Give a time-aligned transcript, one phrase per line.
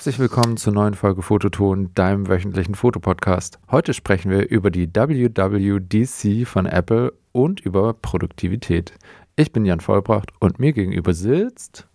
[0.00, 3.58] Herzlich willkommen zur neuen Folge Fototon, deinem wöchentlichen Fotopodcast.
[3.70, 8.94] Heute sprechen wir über die WWDC von Apple und über Produktivität.
[9.36, 11.86] Ich bin Jan Vollbracht und mir gegenüber sitzt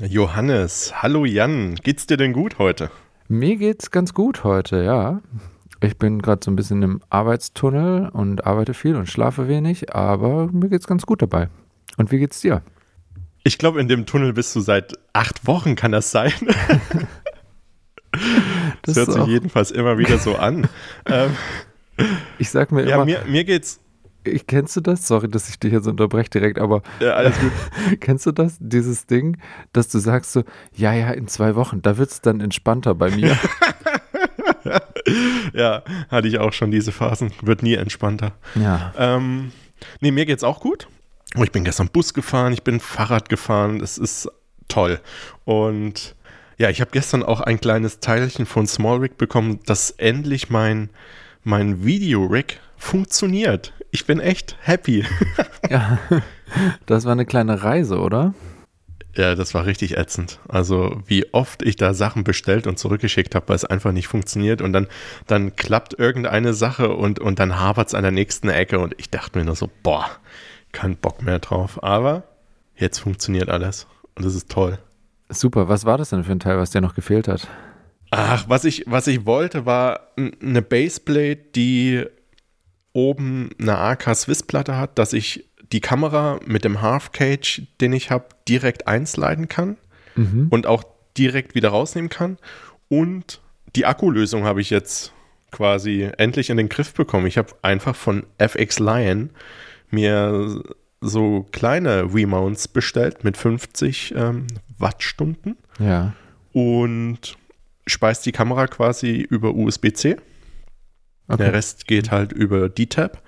[0.00, 1.02] Johannes.
[1.02, 2.90] Hallo Jan, geht's dir denn gut heute?
[3.28, 5.20] Mir geht's ganz gut heute, ja.
[5.82, 10.46] Ich bin gerade so ein bisschen im Arbeitstunnel und arbeite viel und schlafe wenig, aber
[10.50, 11.50] mir geht's ganz gut dabei.
[11.98, 12.62] Und wie geht's dir?
[13.44, 16.32] Ich glaube, in dem Tunnel bist du seit acht Wochen, kann das sein?
[18.82, 20.68] das, das hört sich jedenfalls immer wieder so an.
[21.06, 21.36] ähm,
[22.38, 23.04] ich sag mir ja, immer.
[23.04, 23.80] Mir, mir geht's.
[24.24, 25.08] Ich, kennst du das?
[25.08, 26.82] Sorry, dass ich dich jetzt unterbreche direkt, aber.
[27.00, 27.52] Ja, alles gut.
[28.00, 28.56] kennst du das?
[28.60, 29.38] Dieses Ding,
[29.72, 30.44] dass du sagst so,
[30.74, 33.36] ja, ja, in zwei Wochen, da wird es dann entspannter bei mir.
[35.52, 37.32] ja, hatte ich auch schon diese Phasen.
[37.42, 38.32] Wird nie entspannter.
[38.54, 38.94] Ja.
[38.96, 39.52] Ähm,
[40.00, 40.86] nee, mir geht's auch gut.
[41.36, 44.28] Oh, ich bin gestern Bus gefahren, ich bin Fahrrad gefahren, es ist
[44.68, 45.00] toll.
[45.44, 46.14] Und
[46.58, 50.90] ja, ich habe gestern auch ein kleines Teilchen von SmallRig bekommen, dass endlich mein,
[51.44, 53.72] mein Video-Rig funktioniert.
[53.90, 55.04] Ich bin echt happy.
[55.70, 55.98] ja,
[56.86, 58.34] das war eine kleine Reise, oder?
[59.14, 60.40] Ja, das war richtig ätzend.
[60.48, 64.62] Also wie oft ich da Sachen bestellt und zurückgeschickt habe, weil es einfach nicht funktioniert
[64.62, 64.86] und dann,
[65.26, 69.10] dann klappt irgendeine Sache und, und dann hapert es an der nächsten Ecke und ich
[69.10, 70.08] dachte mir nur so, boah,
[70.72, 71.82] kein Bock mehr drauf.
[71.82, 72.22] Aber
[72.76, 74.78] jetzt funktioniert alles und das ist toll.
[75.32, 77.48] Super, was war das denn für ein Teil, was dir noch gefehlt hat?
[78.10, 82.04] Ach, was ich, was ich wollte, war eine Baseplate, die
[82.92, 87.94] oben eine AK Swiss Platte hat, dass ich die Kamera mit dem Half Cage, den
[87.94, 89.78] ich habe, direkt einsliden kann
[90.14, 90.48] mhm.
[90.50, 90.84] und auch
[91.16, 92.36] direkt wieder rausnehmen kann.
[92.88, 93.40] Und
[93.74, 95.12] die Akkulösung habe ich jetzt
[95.50, 97.26] quasi endlich in den Griff bekommen.
[97.26, 99.30] Ich habe einfach von FX Lion
[99.90, 100.62] mir
[101.02, 104.46] so kleine Remounts bestellt mit 50 ähm,
[104.78, 105.56] Wattstunden.
[105.78, 106.14] Ja.
[106.52, 107.36] Und
[107.86, 110.16] speist die Kamera quasi über USB-C.
[111.28, 111.36] Okay.
[111.36, 113.22] Der Rest geht halt über D-Tab.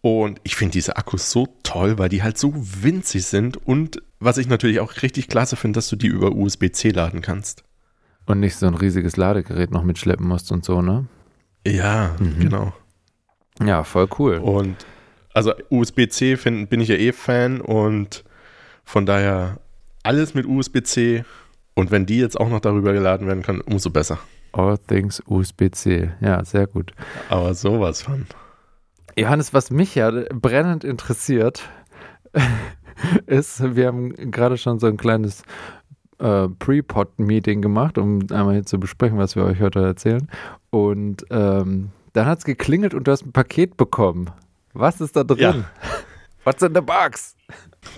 [0.00, 3.56] Und ich finde diese Akkus so toll, weil die halt so winzig sind.
[3.56, 7.64] Und was ich natürlich auch richtig klasse finde, dass du die über USB-C laden kannst.
[8.26, 11.06] Und nicht so ein riesiges Ladegerät noch mitschleppen musst und so, ne?
[11.66, 12.38] Ja, mhm.
[12.38, 12.72] genau.
[13.62, 14.36] Ja, voll cool.
[14.36, 14.76] Und
[15.32, 18.24] also USB-C bin ich ja eh Fan und
[18.84, 19.58] von daher
[20.02, 21.24] alles mit USB-C.
[21.74, 24.18] Und wenn die jetzt auch noch darüber geladen werden kann, umso besser.
[24.52, 26.10] All things USB-C.
[26.20, 26.92] Ja, sehr gut.
[27.28, 28.26] Aber sowas von.
[29.16, 31.68] Johannes, was mich ja brennend interessiert,
[33.26, 35.42] ist, wir haben gerade schon so ein kleines
[36.18, 40.28] äh, Pre-Pod-Meeting gemacht, um einmal hier zu besprechen, was wir euch heute erzählen.
[40.70, 44.30] Und ähm, dann hat es geklingelt und du hast ein Paket bekommen.
[44.78, 45.38] Was ist da drin?
[45.38, 45.54] Ja.
[46.44, 47.34] What's in the box?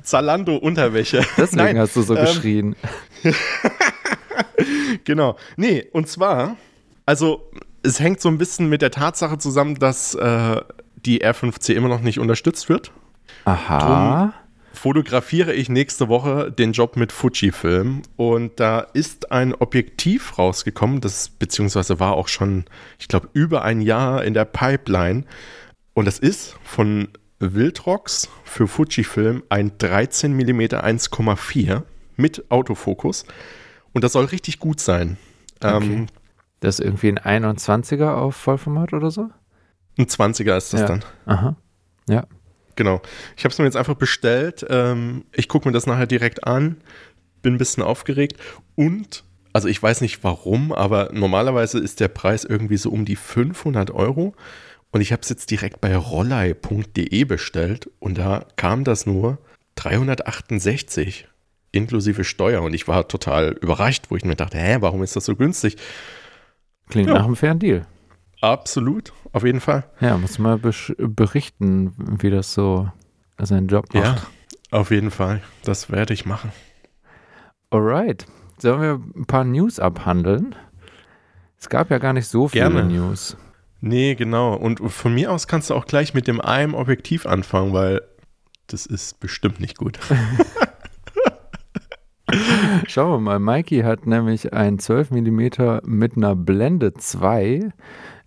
[0.03, 1.21] Zalando Unterwäsche.
[1.37, 2.77] Deswegen Nein, hast du so ähm, geschrien.
[5.05, 5.37] genau.
[5.57, 6.57] Nee, und zwar,
[7.05, 7.51] also
[7.83, 10.63] es hängt so ein bisschen mit der Tatsache zusammen, dass äh,
[10.97, 12.93] die R5C immer noch nicht unterstützt wird.
[13.45, 13.79] Aha.
[13.79, 14.33] Drum
[14.73, 21.29] fotografiere ich nächste Woche den Job mit Fujifilm und da ist ein Objektiv rausgekommen, das
[21.29, 22.65] beziehungsweise war auch schon,
[22.99, 25.25] ich glaube, über ein Jahr in der Pipeline
[25.95, 27.09] und das ist von
[27.39, 31.83] Wildrox für Fujifilm ein 13 mm 1,4
[32.17, 33.25] mit Autofokus
[33.93, 35.17] und das soll richtig gut sein.
[35.63, 35.77] Okay.
[35.77, 36.07] Ähm,
[36.61, 39.31] das ist irgendwie ein 21er auf Vollformat oder so?
[39.99, 40.87] Ein 20er ist das ja.
[40.87, 41.05] dann.
[41.27, 41.57] Aha.
[42.09, 42.27] Ja.
[42.77, 43.01] Genau.
[43.37, 44.65] Ich habe es mir jetzt einfach bestellt.
[44.69, 46.77] Ähm, ich gucke mir das nachher direkt an.
[47.43, 48.39] Bin ein bisschen aufgeregt.
[48.77, 53.17] Und, also ich weiß nicht warum, aber normalerweise ist der Preis irgendwie so um die
[53.17, 54.35] 500 Euro.
[54.93, 57.91] Und ich habe es jetzt direkt bei rollei.de bestellt.
[57.99, 59.39] Und da kam das nur
[59.77, 61.29] 368
[61.73, 62.63] inklusive Steuer.
[62.63, 65.77] Und ich war total überrascht, wo ich mir dachte, hä, warum ist das so günstig?
[66.89, 67.15] Klingt ja.
[67.15, 67.87] nach einem fairen Deal.
[68.41, 69.85] Absolut, auf jeden Fall.
[70.01, 72.91] Ja, muss mal berichten, wie das so
[73.39, 74.23] seinen Job macht.
[74.73, 75.43] Ja, auf jeden Fall.
[75.63, 76.51] Das werde ich machen.
[77.71, 78.27] Alright.
[78.59, 80.55] Sollen wir ein paar News abhandeln?
[81.59, 82.85] Es gab ja gar nicht so viele Gerne.
[82.85, 83.37] News.
[83.81, 84.55] Nee, genau.
[84.55, 88.03] Und von mir aus kannst du auch gleich mit dem einem Objektiv anfangen, weil
[88.67, 89.99] das ist bestimmt nicht gut.
[92.87, 93.39] Schauen wir mal.
[93.41, 97.73] Mikey hat nämlich ein 12 mm mit einer Blende 2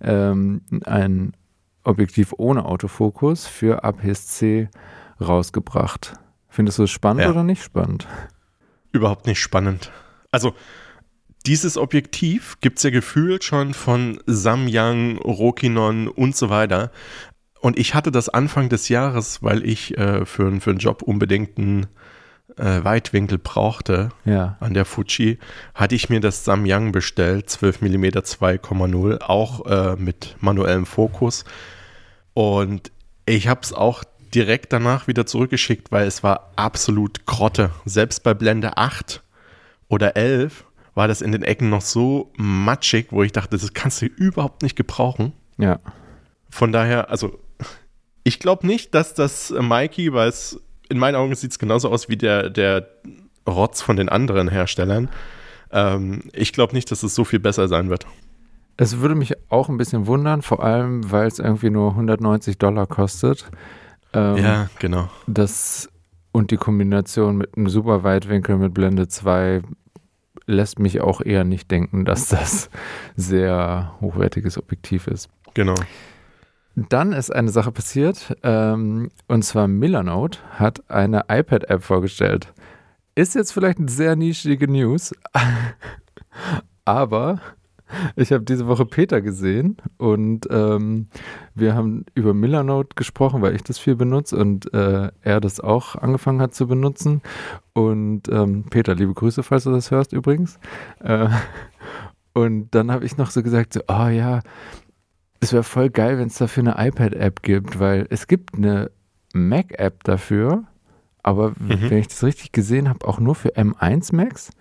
[0.02, 1.34] ähm, ein
[1.84, 4.70] Objektiv ohne Autofokus für APS-C
[5.22, 6.14] rausgebracht.
[6.50, 7.30] Findest du es spannend ja.
[7.30, 8.08] oder nicht spannend?
[8.92, 9.92] Überhaupt nicht spannend.
[10.32, 10.54] Also,
[11.46, 16.92] dieses Objektiv gibt es ja gefühlt schon von Samyang, Rokinon und so weiter.
[17.60, 21.58] Und ich hatte das Anfang des Jahres, weil ich äh, für, für einen Job unbedingt
[21.58, 21.86] ein
[22.58, 24.58] äh, Weitwinkel brauchte Ja.
[24.60, 25.40] an der Fuji,
[25.74, 31.46] hatte ich mir das Samyang bestellt, 12 mm 2,0, auch äh, mit manuellem Fokus.
[32.34, 32.92] Und
[33.26, 34.04] ich habe es auch
[34.34, 37.72] direkt danach wieder zurückgeschickt, weil es war absolut Grotte.
[37.86, 39.22] Selbst bei Blende 8
[39.88, 44.02] oder 11 war das in den Ecken noch so matschig, wo ich dachte, das kannst
[44.02, 45.34] du überhaupt nicht gebrauchen.
[45.58, 45.80] Ja.
[46.50, 47.40] Von daher, also
[48.24, 52.10] ich glaube nicht, dass das Mikey, weil es in meinen Augen sieht es genauso aus
[52.10, 52.88] wie der, der
[53.48, 55.10] Rotz von den anderen Herstellern.
[55.72, 58.06] Ähm, ich glaube nicht, dass es so viel besser sein wird.
[58.78, 62.88] Es würde mich auch ein bisschen wundern, vor allem, weil es irgendwie nur 190 Dollar
[62.88, 63.46] kostet.
[64.14, 65.10] Ähm, ja, genau.
[65.28, 65.90] Das
[66.32, 69.62] und die Kombination mit einem super Weitwinkel mit Blende 2
[70.46, 72.70] lässt mich auch eher nicht denken, dass das
[73.16, 75.30] sehr hochwertiges Objektiv ist.
[75.54, 75.76] Genau.
[76.76, 82.52] Dann ist eine Sache passiert, ähm, und zwar Millernote hat eine iPad-App vorgestellt.
[83.16, 85.14] Ist jetzt vielleicht eine sehr nischige News,
[86.86, 87.40] aber
[88.16, 91.08] ich habe diese Woche Peter gesehen und ähm,
[91.56, 95.96] wir haben über Millernote gesprochen, weil ich das viel benutze und äh, er das auch
[95.96, 97.22] angefangen hat zu benutzen.
[97.74, 100.60] Und ähm, Peter, liebe Grüße, falls du das hörst übrigens.
[101.00, 101.28] Äh,
[102.34, 104.42] und dann habe ich noch so gesagt, so, oh ja,
[105.40, 108.90] es wäre voll geil, wenn es dafür eine iPad-App gibt, weil es gibt eine
[109.34, 110.64] Mac-App dafür,
[111.22, 111.90] aber Mhm.
[111.90, 114.52] wenn ich das richtig gesehen habe, auch nur für M1 Macs,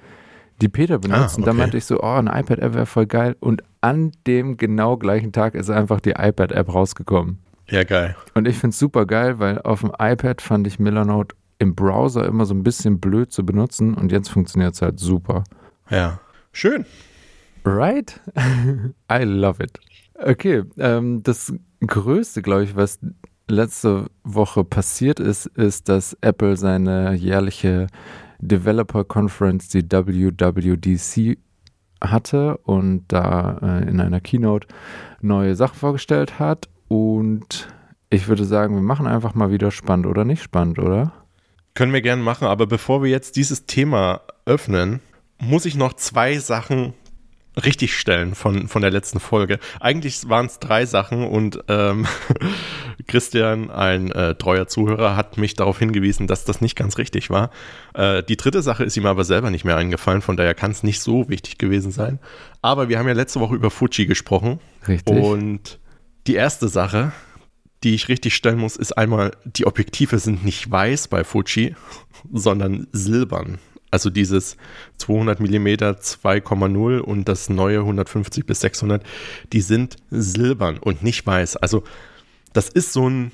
[0.63, 1.35] die Peter benutzt.
[1.35, 1.61] Ah, Und da okay.
[1.61, 3.37] meinte ich so, oh, eine iPad-App wäre voll geil.
[3.41, 7.39] Und an dem genau gleichen Tag ist einfach die iPad-App rausgekommen.
[7.69, 8.17] Ja, geil.
[8.35, 12.27] Und ich finde es super geil, weil auf dem iPad fand ich Millernote im Browser
[12.27, 15.45] immer so ein bisschen blöd zu benutzen und jetzt funktioniert es halt super.
[15.91, 16.21] Ja.
[16.53, 16.85] Schön.
[17.65, 18.21] Right?
[19.11, 19.79] I love it.
[20.15, 21.53] Okay, ähm, das
[21.87, 22.99] Größte, glaube ich, was
[23.49, 27.87] letzte Woche passiert ist, ist, dass Apple seine jährliche
[28.43, 31.39] Developer Conference, die WWDC,
[32.03, 34.67] hatte und da äh, in einer Keynote
[35.21, 36.69] neue Sachen vorgestellt hat.
[36.89, 37.69] Und
[38.11, 41.13] ich würde sagen, wir machen einfach mal wieder spannend oder nicht spannend, oder?
[41.75, 45.01] Können wir gerne machen, aber bevor wir jetzt dieses Thema öffnen,
[45.39, 46.93] muss ich noch zwei Sachen
[47.57, 49.59] richtig stellen von, von der letzten Folge.
[49.81, 52.07] Eigentlich waren es drei Sachen und ähm,
[53.07, 57.51] Christian, ein äh, treuer Zuhörer, hat mich darauf hingewiesen, dass das nicht ganz richtig war.
[57.95, 60.83] Äh, die dritte Sache ist ihm aber selber nicht mehr eingefallen, von daher kann es
[60.83, 62.19] nicht so wichtig gewesen sein.
[62.63, 65.15] Aber wir haben ja letzte Woche über Fuji gesprochen Richtig.
[65.15, 65.79] und
[66.27, 67.13] die erste Sache,
[67.83, 71.75] die ich richtig stellen muss, ist einmal, die Objektive sind nicht weiß bei Fuji,
[72.33, 73.59] sondern silbern.
[73.93, 74.57] Also dieses
[74.97, 79.05] 200 mm 2,0 und das neue 150 bis 600,
[79.53, 81.57] die sind silbern und nicht weiß.
[81.59, 81.85] Also
[82.53, 83.33] das ist so ein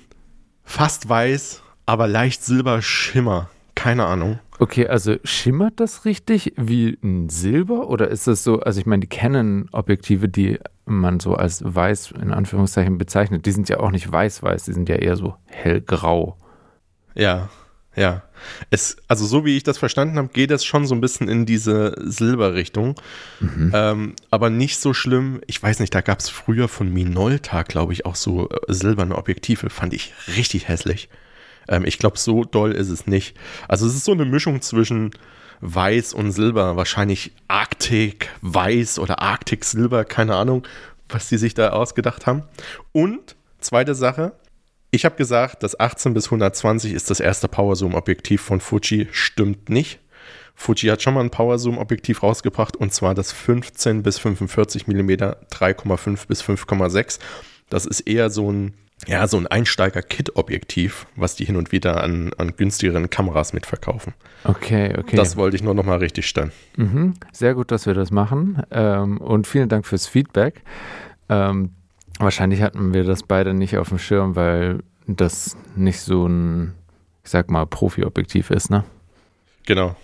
[0.65, 3.49] fast weiß, aber leicht Silberschimmer.
[3.75, 4.41] Keine Ahnung.
[4.59, 9.01] Okay, also schimmert das richtig wie ein Silber oder ist das so, also ich meine,
[9.01, 14.11] die Canon-Objektive, die man so als weiß in Anführungszeichen bezeichnet, die sind ja auch nicht
[14.11, 16.37] weiß-weiß, die sind ja eher so hellgrau.
[17.15, 17.49] Ja,
[17.95, 18.23] ja.
[18.71, 21.47] Es, also so wie ich das verstanden habe, geht es schon so ein bisschen in
[21.47, 22.95] diese Silberrichtung.
[23.75, 25.41] Ähm, aber nicht so schlimm.
[25.47, 29.17] Ich weiß nicht, da gab es früher von Minolta, glaube ich, auch so äh, silberne
[29.17, 29.71] Objektive.
[29.71, 31.09] Fand ich richtig hässlich.
[31.69, 33.37] Ähm, ich glaube, so doll ist es nicht.
[33.69, 35.11] Also es ist so eine Mischung zwischen
[35.61, 36.77] Weiß und Silber.
[36.77, 40.05] Wahrscheinlich Arctic Weiß oder Arctic Silber.
[40.05, 40.67] Keine Ahnung,
[41.09, 42.43] was die sich da ausgedacht haben.
[42.93, 44.33] Und zweite Sache,
[44.91, 49.09] ich habe gesagt, das 18 bis 120 ist das erste Powerzoom-Objektiv von Fuji.
[49.11, 50.01] Stimmt nicht.
[50.55, 56.27] Fuji hat schon mal ein Powerzoom-Objektiv rausgebracht und zwar das 15 bis 45 mm 3,5
[56.27, 57.19] bis 5,6.
[57.71, 58.75] Das ist eher so ein,
[59.07, 64.15] ja, so ein Einsteiger-Kit-Objektiv, was die hin und wieder an, an günstigeren Kameras mitverkaufen.
[64.45, 65.17] Okay, okay.
[65.17, 66.51] Das wollte ich nur noch mal richtig stellen.
[66.77, 67.15] Mhm.
[67.31, 68.63] Sehr gut, dass wir das machen.
[68.71, 70.63] Ähm, und vielen Dank fürs Feedback.
[71.29, 71.75] Ähm,
[72.19, 76.75] wahrscheinlich hatten wir das beide nicht auf dem Schirm, weil das nicht so ein,
[77.25, 78.85] ich sag mal, Profi-Objektiv ist, ne?
[79.67, 79.97] Genau.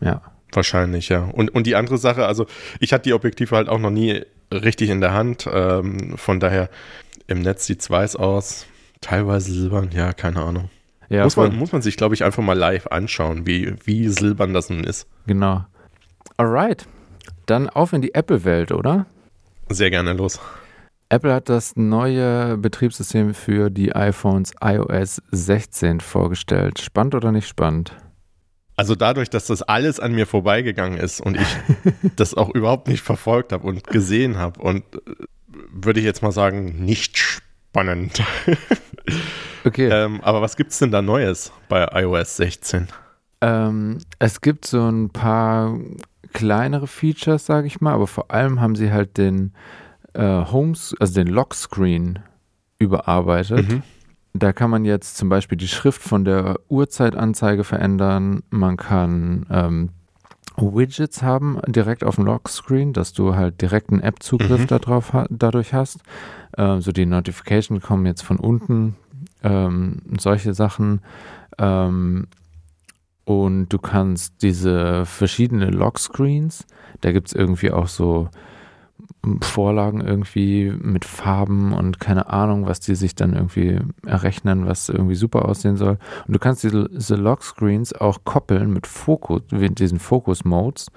[0.00, 0.22] Ja.
[0.52, 1.24] Wahrscheinlich, ja.
[1.24, 2.46] Und, und die andere Sache, also
[2.80, 4.22] ich hatte die Objektive halt auch noch nie
[4.52, 5.48] richtig in der Hand.
[5.50, 6.68] Ähm, von daher,
[7.28, 8.66] im Netz sieht es weiß aus,
[9.00, 10.70] teilweise silbern, ja, keine Ahnung.
[11.08, 14.54] Ja, muss, man, muss man sich, glaube ich, einfach mal live anschauen, wie, wie silbern
[14.54, 15.06] das nun ist.
[15.26, 15.64] Genau.
[16.36, 16.86] Alright.
[17.46, 19.06] Dann auf in die Apple-Welt, oder?
[19.68, 20.40] Sehr gerne los.
[21.10, 26.80] Apple hat das neue Betriebssystem für die iPhones iOS 16 vorgestellt.
[26.80, 27.96] Spannend oder nicht spannend?
[28.76, 31.56] Also dadurch, dass das alles an mir vorbeigegangen ist und ich
[32.16, 35.00] das auch überhaupt nicht verfolgt habe und gesehen habe und äh,
[35.72, 38.22] würde ich jetzt mal sagen, nicht spannend.
[39.62, 39.90] Okay.
[39.92, 42.88] ähm, aber was gibt es denn da Neues bei iOS 16?
[43.42, 45.78] Ähm, es gibt so ein paar
[46.32, 49.52] kleinere Features, sage ich mal, aber vor allem haben sie halt den
[50.14, 52.18] äh, Homes, also den Lockscreen
[52.78, 53.68] überarbeitet.
[53.68, 53.82] Mhm.
[54.32, 58.42] Da kann man jetzt zum Beispiel die Schrift von der Uhrzeitanzeige verändern.
[58.50, 59.88] Man kann ähm,
[60.56, 64.66] Widgets haben direkt auf dem Lockscreen, dass du halt direkt einen App-Zugriff Mhm.
[64.66, 66.00] darauf dadurch hast.
[66.56, 68.96] Ähm, so die Notification kommen jetzt von unten,
[69.42, 71.00] ähm, solche Sachen.
[71.58, 72.26] Ähm,
[73.24, 76.66] und du kannst diese verschiedenen Lockscreens,
[77.00, 78.28] da gibt es irgendwie auch so
[79.40, 85.14] Vorlagen irgendwie mit Farben und keine Ahnung, was die sich dann irgendwie errechnen, was irgendwie
[85.14, 85.98] super aussehen soll.
[86.26, 90.90] Und du kannst diese, diese Lockscreens auch koppeln mit Fokus, diesen Focus-Modes,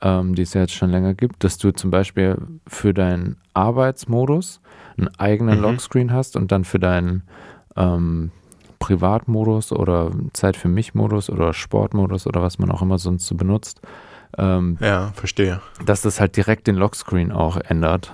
[0.00, 4.60] ähm, die es ja jetzt schon länger gibt, dass du zum Beispiel für deinen Arbeitsmodus
[4.98, 5.62] einen eigenen Mhm.
[5.62, 7.22] Lockscreen hast und dann für deinen
[7.76, 8.30] ähm,
[8.78, 13.36] Privatmodus oder Zeit für mich Modus oder Sportmodus oder was man auch immer sonst so
[13.36, 13.80] benutzt,
[14.38, 15.60] ähm, Ja, verstehe.
[15.84, 18.12] dass das halt direkt den Lockscreen auch ändert.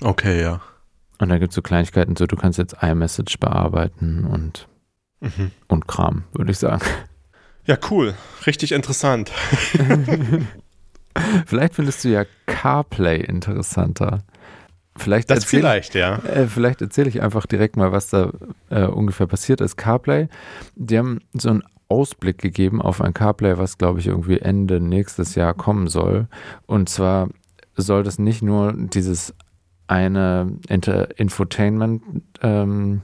[0.00, 0.60] Okay, ja.
[1.18, 4.68] Und da gibt es so Kleinigkeiten, so du kannst jetzt iMessage bearbeiten und,
[5.20, 5.52] Mhm.
[5.68, 6.82] und Kram, würde ich sagen.
[7.66, 8.14] Ja, cool.
[8.46, 9.30] Richtig interessant.
[11.46, 14.22] Vielleicht findest du ja CarPlay interessanter.
[14.96, 16.16] Vielleicht Das erzähl- vielleicht, ja.
[16.18, 18.30] Äh, vielleicht erzähle ich einfach direkt mal, was da
[18.70, 19.76] äh, ungefähr passiert ist.
[19.76, 20.28] CarPlay,
[20.76, 25.34] die haben so einen Ausblick gegeben auf ein CarPlay, was glaube ich irgendwie Ende nächstes
[25.34, 26.28] Jahr kommen soll.
[26.66, 27.28] Und zwar
[27.76, 29.34] soll das nicht nur dieses
[29.86, 32.02] eine Inter Infotainment
[32.42, 33.02] ähm,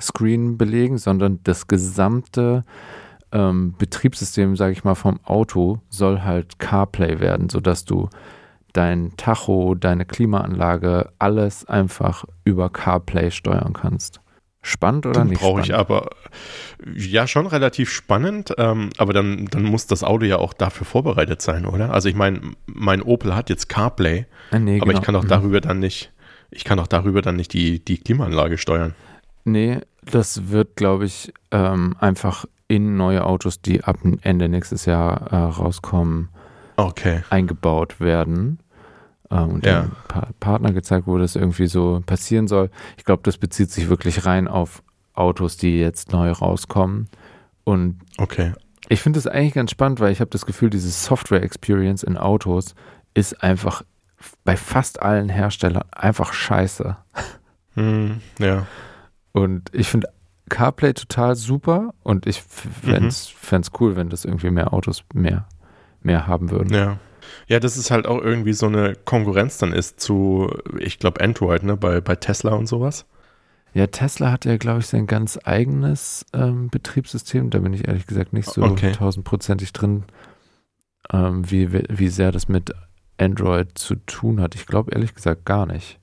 [0.00, 2.64] Screen belegen, sondern das gesamte
[3.30, 8.08] ähm, Betriebssystem, sage ich mal, vom Auto soll halt CarPlay werden, sodass du
[8.72, 14.21] dein Tacho, deine Klimaanlage, alles einfach über CarPlay steuern kannst.
[14.64, 15.40] Spannend oder Dann nicht?
[15.40, 16.10] brauche ich aber,
[16.94, 21.42] ja, schon relativ spannend, ähm, aber dann, dann muss das Auto ja auch dafür vorbereitet
[21.42, 21.92] sein, oder?
[21.92, 25.04] Also ich meine, mein Opel hat jetzt CarPlay, Ah, nee, aber ich genau.
[25.04, 25.28] kann auch Mhm.
[25.28, 26.12] darüber dann nicht,
[26.52, 28.94] ich kann auch darüber dann nicht die, die Klimaanlage steuern.
[29.44, 35.32] Nee, das wird, glaube ich, ähm, einfach in neue Autos, die ab Ende nächstes Jahr
[35.32, 36.28] äh, rauskommen,
[36.76, 37.22] Okay.
[37.30, 38.60] eingebaut werden.
[39.32, 39.82] Ähm, und Ja.
[39.82, 42.70] dem pa Partner gezeigt, wo das irgendwie so passieren soll.
[42.98, 44.82] Ich glaube, das bezieht sich wirklich rein auf
[45.14, 47.08] Autos, die jetzt neu rauskommen.
[47.64, 48.52] Und Okay.
[48.88, 52.74] ich finde das eigentlich ganz spannend, weil ich habe das Gefühl, diese Software-Experience in Autos
[53.14, 53.82] ist einfach
[54.44, 56.96] bei fast allen Herstellern einfach scheiße.
[57.74, 58.66] Hm, ja.
[59.32, 60.08] Und ich finde
[60.50, 63.32] CarPlay total super und ich fände es
[63.80, 65.46] cool, wenn das irgendwie mehr Autos mehr,
[66.02, 66.72] mehr haben würden.
[66.74, 66.98] Ja.
[67.48, 71.62] Ja, das ist halt auch irgendwie so eine Konkurrenz dann ist zu, ich glaube, Android,
[71.62, 73.06] ne, bei, bei Tesla und sowas.
[73.74, 77.50] Ja, Tesla hat ja, glaube ich, sein ganz eigenes ähm, Betriebssystem.
[77.50, 78.92] Da bin ich ehrlich gesagt nicht so Okay.
[78.92, 80.04] tausendprozentig drin,
[81.12, 82.72] ähm, wie, wie sehr das mit
[83.18, 84.54] Android zu tun hat.
[84.54, 85.98] Ich glaube ehrlich gesagt gar nicht.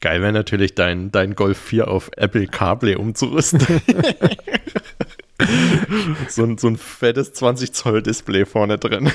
[0.00, 3.60] Geil wäre natürlich dein, dein Golf 4 auf Apple CarPlay umzurüsten.
[6.28, 9.10] so, ein, so ein fettes 20 Zoll Display vorne drin.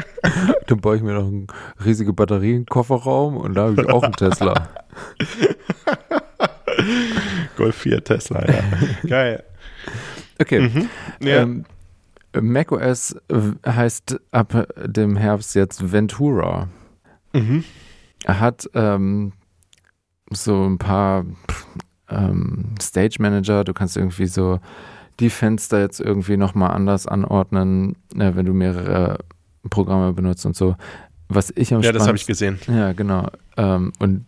[0.66, 1.46] Dann baue ich mir noch eine
[1.84, 4.68] riesige Batterie in den Kofferraum und da habe ich auch einen Tesla.
[7.56, 8.62] Golf 4 Tesla, ja.
[9.06, 9.44] Geil.
[10.38, 10.60] Okay.
[10.60, 10.88] Mhm.
[11.20, 11.42] Ja.
[11.42, 11.64] Ähm,
[12.38, 13.16] macOS
[13.66, 16.68] heißt ab dem Herbst jetzt Ventura.
[17.32, 17.64] mhm.
[18.24, 19.32] Er hat ähm,
[20.30, 21.24] so ein paar
[22.08, 24.60] ähm, Stage Manager, du kannst irgendwie so
[25.20, 29.18] die Fenster jetzt irgendwie nochmal anders anordnen, äh, wenn du mehrere
[29.70, 30.76] Programme benutzt und so.
[31.28, 32.58] Was ich am Ja, das habe ich gesehen.
[32.68, 33.28] Ja, genau.
[33.56, 34.26] Ähm, und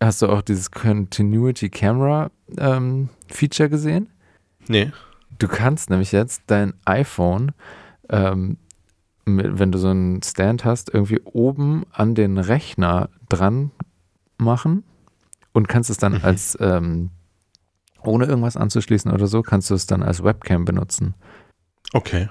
[0.00, 4.08] hast du auch dieses Continuity Camera ähm, Feature gesehen?
[4.68, 4.90] Nee.
[5.38, 7.52] Du kannst nämlich jetzt dein iPhone,
[8.08, 8.56] ähm,
[9.26, 13.70] mit, wenn du so einen Stand hast, irgendwie oben an den Rechner dran
[14.38, 14.84] machen
[15.52, 16.20] und kannst es dann Mhm.
[16.22, 17.10] als, ähm,
[18.02, 21.14] ohne irgendwas anzuschließen oder so, kannst du es dann als Webcam benutzen.
[21.92, 22.28] Okay.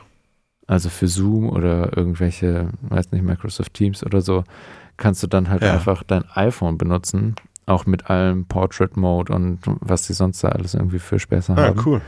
[0.68, 4.44] Also für Zoom oder irgendwelche, weiß nicht, Microsoft Teams oder so,
[4.98, 5.74] kannst du dann halt Ja.
[5.74, 10.74] einfach dein iPhone benutzen, auch mit allem Portrait Mode und was sie sonst da alles
[10.74, 11.82] irgendwie für Späße Ah, haben.
[11.86, 12.02] cool.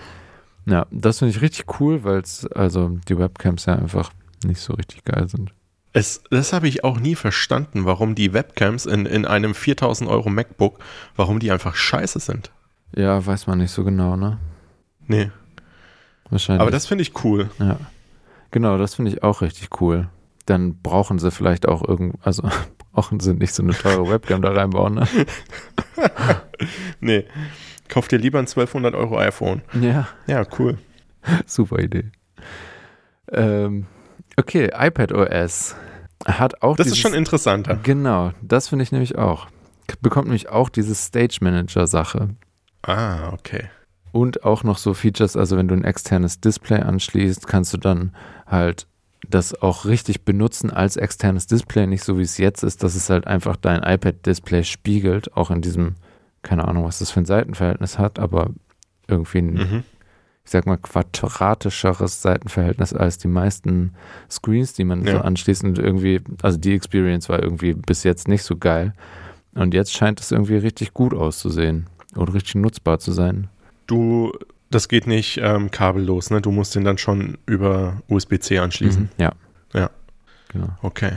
[0.65, 4.11] Ja, das finde ich richtig cool, weil es, also die Webcams ja einfach
[4.45, 5.53] nicht so richtig geil sind.
[5.93, 10.29] Es, das habe ich auch nie verstanden, warum die Webcams in, in einem 4000 Euro
[10.29, 10.79] MacBook,
[11.15, 12.51] warum die einfach scheiße sind.
[12.95, 14.39] Ja, weiß man nicht so genau, ne?
[15.07, 15.31] Nee.
[16.29, 16.61] Wahrscheinlich.
[16.61, 17.49] Aber das finde ich cool.
[17.59, 17.77] ja.
[18.51, 20.09] Genau, das finde ich auch richtig cool.
[20.45, 22.49] Dann brauchen sie vielleicht auch irgend, also
[22.93, 25.07] brauchen sie nicht so eine teure Webcam da reinbauen, ne?
[26.99, 27.25] Nee.
[27.87, 29.61] Kauf dir lieber ein 1200 Euro iPhone.
[29.79, 30.77] Ja, Ja, cool.
[31.45, 32.11] super Idee.
[33.31, 33.85] Ähm,
[34.37, 35.75] okay, iPad OS
[36.25, 36.75] hat auch.
[36.75, 37.79] Das dieses, ist schon interessanter.
[37.81, 39.47] Genau, das finde ich nämlich auch.
[40.01, 42.29] Bekommt nämlich auch diese Stage Manager-Sache.
[42.83, 43.65] Ah, okay.
[44.11, 48.13] Und auch noch so Features, also wenn du ein externes Display anschließt, kannst du dann
[48.47, 48.87] halt
[49.27, 53.09] das auch richtig benutzen als externes Display, nicht so wie es jetzt ist, dass es
[53.09, 55.95] halt einfach dein iPad-Display spiegelt, auch in diesem,
[56.41, 58.49] keine Ahnung, was das für ein Seitenverhältnis hat, aber
[59.07, 59.83] irgendwie ein, Mhm.
[60.45, 63.93] ich sag mal, quadratischeres Seitenverhältnis als die meisten
[64.31, 65.21] Screens, die man so Ja.
[65.21, 65.63] anschließt.
[65.65, 68.93] Und irgendwie, also die Experience war irgendwie bis jetzt nicht so geil.
[69.53, 73.49] Und jetzt scheint es irgendwie richtig gut auszusehen oder richtig nutzbar zu sein.
[73.87, 74.31] Du,
[74.69, 76.41] das geht nicht ähm, kabellos, ne?
[76.41, 79.03] Du musst den dann schon über USB-C anschließen.
[79.03, 79.09] Mhm.
[79.17, 79.31] Ja.
[79.73, 79.89] Ja.
[80.49, 80.69] Genau.
[80.81, 81.13] Okay.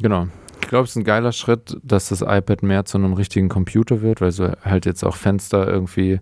[0.00, 0.28] Genau.
[0.60, 4.02] Ich glaube, es ist ein geiler Schritt, dass das iPad mehr zu einem richtigen Computer
[4.02, 6.18] wird, weil du halt jetzt auch Fenster irgendwie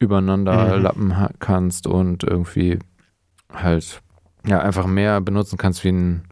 [0.00, 0.82] übereinander Mhm.
[0.82, 2.80] lappen kannst und irgendwie
[3.52, 4.02] halt
[4.46, 6.24] ja einfach mehr benutzen kannst wie einen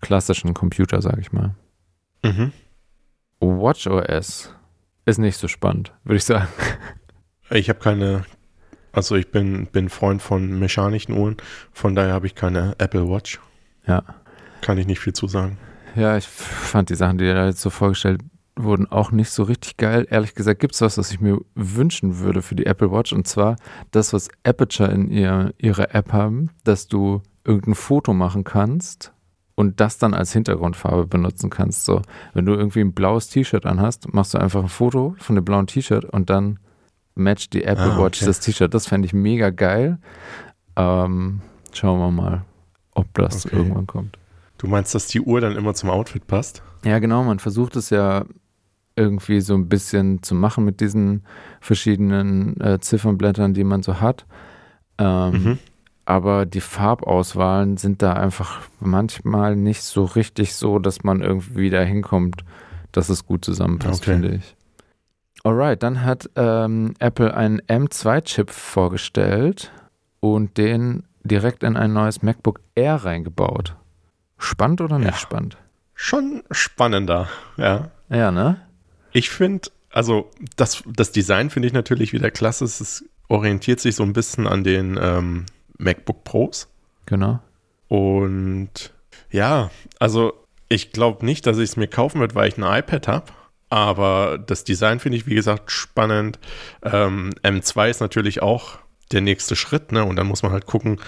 [0.00, 1.54] klassischen Computer, sag ich mal.
[2.24, 2.52] Mhm.
[3.40, 4.54] WatchOS
[5.04, 6.48] ist nicht so spannend, würde ich sagen.
[7.50, 8.24] Ich habe keine,
[8.92, 11.36] also ich bin, bin Freund von mechanischen Uhren,
[11.72, 13.40] von daher habe ich keine Apple Watch.
[13.86, 14.02] Ja.
[14.62, 15.58] Kann ich nicht viel zu sagen.
[15.94, 18.22] Ja, ich fand die Sachen, die da jetzt so vorgestellt
[18.56, 20.06] wurden, auch nicht so richtig geil.
[20.10, 23.12] Ehrlich gesagt, gibt es was, was ich mir wünschen würde für die Apple Watch.
[23.12, 23.56] Und zwar
[23.90, 29.12] das, was Aperture in ihr, ihrer App haben, dass du irgendein Foto machen kannst
[29.54, 31.84] und das dann als Hintergrundfarbe benutzen kannst.
[31.84, 32.02] So,
[32.34, 35.66] wenn du irgendwie ein blaues T-Shirt anhast, machst du einfach ein Foto von dem blauen
[35.66, 36.58] T-Shirt und dann
[37.14, 38.26] matcht die Apple Ah, Watch okay.
[38.26, 38.72] das T-Shirt.
[38.72, 39.98] Das fände ich mega geil.
[40.76, 41.40] Ähm,
[41.72, 42.44] schauen wir mal,
[42.94, 43.56] ob das Okay.
[43.56, 44.18] irgendwann kommt.
[44.58, 46.62] Du meinst, dass die Uhr dann immer zum Outfit passt?
[46.84, 48.24] Ja, genau, man versucht es ja
[48.96, 51.24] irgendwie so ein bisschen zu machen mit diesen
[51.60, 54.26] verschiedenen äh, Ziffernblättern, die man so hat.
[54.98, 55.58] Ähm, Mhm.
[56.04, 61.80] Aber die Farbauswahlen sind da einfach manchmal nicht so richtig so, dass man irgendwie da
[61.82, 62.44] hinkommt,
[62.90, 64.12] dass es gut zusammenpasst, Okay.
[64.12, 64.56] finde ich.
[65.44, 69.72] Alright, dann hat ähm, Apple einen M2-Chip vorgestellt
[70.20, 73.76] und den direkt in ein neues MacBook Air reingebaut.
[74.38, 75.16] Spannend oder nicht Ja.
[75.16, 75.56] spannend?
[75.94, 77.90] Schon spannender, ja.
[78.08, 78.60] Ja, ne?
[79.12, 82.64] Ich finde, also das, das Design finde ich natürlich wieder klasse.
[82.64, 85.46] Es ist, orientiert sich so ein bisschen an den ähm,
[85.82, 86.68] MacBook Pros.
[87.06, 87.40] Genau.
[87.88, 88.92] Und
[89.30, 90.32] ja, also
[90.68, 93.26] ich glaube nicht, dass ich es mir kaufen werde, weil ich ein iPad habe.
[93.68, 96.38] Aber das Design finde ich, wie gesagt, spannend.
[96.82, 98.78] Ähm, M2 ist natürlich auch
[99.12, 100.04] der nächste Schritt, ne?
[100.04, 101.00] Und dann muss man halt gucken,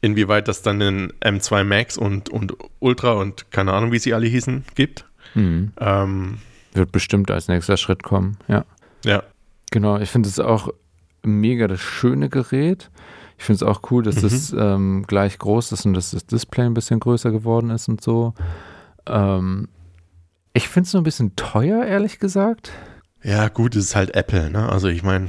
[0.00, 4.26] inwieweit das dann in M2 Max und, und Ultra und keine Ahnung, wie sie alle
[4.26, 5.04] hießen, gibt.
[5.34, 5.72] Mhm.
[5.78, 6.38] Ähm,
[6.72, 8.64] Wird bestimmt als nächster Schritt kommen, ja.
[9.04, 9.22] ja,
[9.70, 10.72] Genau, ich finde es auch
[11.22, 12.90] mega das schöne Gerät.
[13.38, 14.26] Ich finde es auch cool, dass Mhm.
[14.26, 18.02] es ähm, gleich groß ist und dass das Display ein bisschen größer geworden ist und
[18.02, 18.34] so.
[19.06, 19.68] Ähm,
[20.52, 22.72] ich finde es nur ein bisschen teuer, ehrlich gesagt.
[23.22, 24.68] ja, gut, es ist halt Apple, ne?
[24.68, 25.28] Also ich meine,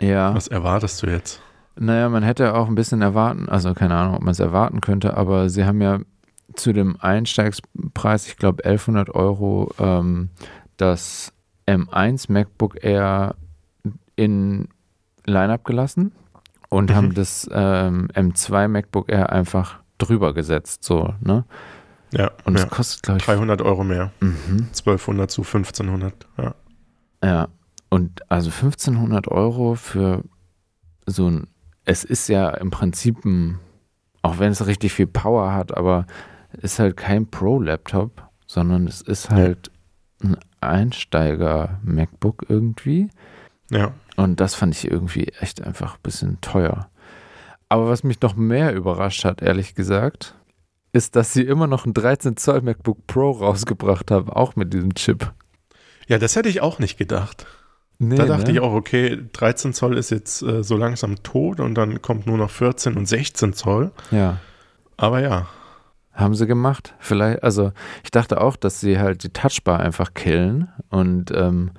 [0.00, 0.34] Ja.
[0.34, 1.40] was erwartest du jetzt?
[1.76, 5.16] Naja, man hätte auch ein bisschen erwarten, also keine Ahnung, ob man es erwarten könnte,
[5.16, 6.00] aber sie haben ja
[6.54, 10.30] zu dem Einsteigspreis, ich glaube 1100 Euro, ähm,
[10.76, 11.32] das
[11.66, 13.36] M1 MacBook Air
[14.16, 14.68] in
[15.26, 16.12] Line-Up gelassen
[16.70, 16.94] und Mhm.
[16.94, 21.44] haben das ähm, M2 MacBook Air einfach drüber gesetzt, so, ne?
[22.12, 22.68] Ja, Und es ja.
[22.68, 24.10] kostet, glaube ich, 300 Euro mehr.
[24.20, 24.68] mhm.
[24.70, 26.54] 1200 zu 1500, ja.
[27.22, 27.48] Ja,
[27.90, 30.24] und also 1500 Euro für
[31.06, 31.46] so ein,
[31.84, 33.58] es ist ja im Prinzip ein,
[34.22, 36.06] auch wenn es richtig viel Power hat, aber
[36.52, 39.70] ist halt kein Pro-Laptop, sondern es ist halt
[40.22, 43.08] ein Einsteiger-MacBook irgendwie.
[43.70, 46.90] Ja, Und das fand ich irgendwie echt einfach ein bisschen teuer.
[47.68, 50.34] Aber was mich noch mehr überrascht hat, ehrlich gesagt,
[50.92, 54.94] ist, dass sie immer noch ein 13 Zoll MacBook Pro rausgebracht haben, auch mit diesem
[54.94, 55.32] Chip.
[56.08, 57.46] ja das hätte ich auch nicht gedacht.
[58.02, 58.52] Nee, da dachte ne?
[58.52, 62.38] ich auch, okay, 13 Zoll ist jetzt äh, so langsam tot und dann kommt nur
[62.38, 63.92] noch 14 und 16 Zoll.
[64.10, 64.38] Ja.
[64.96, 65.46] Aber ja,
[66.12, 66.94] Haben sie gemacht.
[66.98, 71.70] Vielleicht, also ich dachte auch, dass sie halt die Touchbar einfach killen und ähm,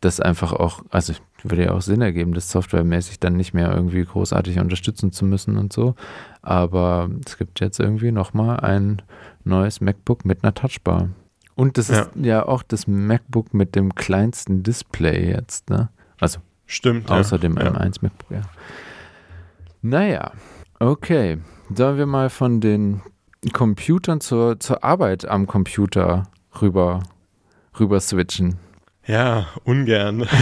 [0.00, 4.04] das einfach auch, also würde ja auch Sinn ergeben, das softwaremäßig dann nicht mehr irgendwie
[4.04, 5.94] großartig unterstützen zu müssen und so.
[6.42, 9.02] Aber es gibt jetzt irgendwie nochmal ein
[9.44, 11.08] neues MacBook mit einer Touchbar.
[11.54, 15.88] Und das ist ja auch das MacBook mit dem kleinsten Display jetzt, ne?
[16.20, 17.10] Also stimmt.
[17.10, 17.40] Außer ja.
[17.40, 17.72] dem ja.
[17.72, 18.42] M1 MacBook Air.
[19.82, 20.32] Naja,
[20.78, 21.38] okay.
[21.74, 23.02] Sollen wir mal von den
[23.52, 26.28] Computern zur, zur Arbeit am Computer
[26.62, 27.02] rüber,
[27.78, 28.67] rüber switchen?
[29.08, 30.28] Ja, ungern.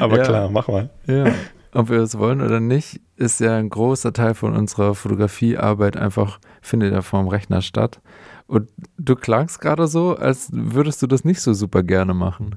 [0.00, 0.24] Aber Ja.
[0.24, 0.90] klar, mach mal.
[1.06, 1.32] Ja.
[1.72, 6.38] ob wir es wollen oder nicht, ist ja ein großer Teil von unserer Fotografiearbeit einfach,
[6.62, 8.00] findet ja vorm Rechner statt.
[8.46, 12.56] Und du klangst gerade so, als würdest du das nicht so super gerne machen.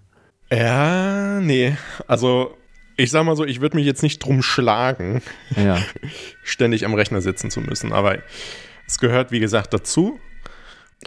[0.52, 1.76] Ja, nee.
[2.08, 2.56] Also,
[2.96, 5.22] ich sag mal so, ich würde mich jetzt nicht drum schlagen,
[5.56, 5.78] Ja.
[6.44, 7.94] ständig am Rechner sitzen zu müssen.
[7.94, 8.18] Aber
[8.88, 10.20] es gehört, wie gesagt, dazu.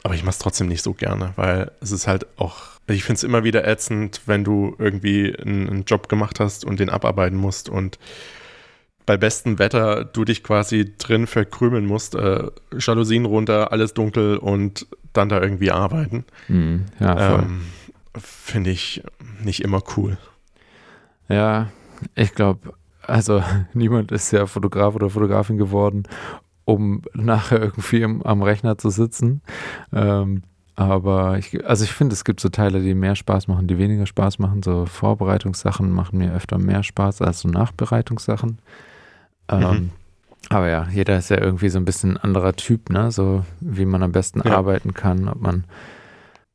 [0.03, 3.17] Aber ich mache es trotzdem nicht so gerne, weil es ist halt auch, ich finde
[3.17, 7.37] es immer wieder ätzend, wenn du irgendwie einen, einen Job gemacht hast und den abarbeiten
[7.37, 7.99] musst und
[9.07, 12.47] bei bestem Wetter du dich quasi drin verkrümeln musst, äh,
[12.79, 16.25] Jalousien runter, alles dunkel und dann da irgendwie arbeiten.
[16.47, 16.87] Mhm.
[17.01, 17.41] Ja.
[17.41, 17.63] Ähm,
[18.17, 19.03] finde ich
[19.43, 20.17] nicht immer cool.
[21.29, 21.71] Ja,
[22.15, 23.43] ich glaube, also
[23.75, 26.05] niemand ist ja Fotograf oder Fotografin geworden,
[26.73, 29.43] um nachher irgendwie im, am Rechner zu sitzen.
[29.93, 30.43] Ähm,
[30.77, 34.07] aber ich, also ich finde, es gibt so Teile, die mehr Spaß machen, die weniger
[34.07, 34.63] Spaß machen.
[34.63, 38.59] So Vorbereitungssachen machen mir öfter mehr Spaß als so Nachbereitungssachen.
[39.49, 39.91] Ähm, Mhm.
[40.49, 43.11] Aber ja, jeder ist ja irgendwie so ein bisschen ein anderer Typ, ne?
[43.13, 44.57] So wie man am besten Ja.
[44.57, 45.65] arbeiten kann, ob man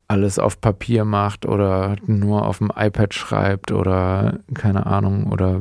[0.08, 5.60] alles auf Papier macht oder nur auf dem iPad schreibt oder keine Ahnung oder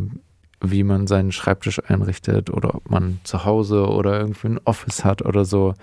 [0.62, 5.24] wie man seinen Schreibtisch einrichtet oder ob man zu Hause oder irgendwie ein Office hat
[5.24, 5.74] oder so.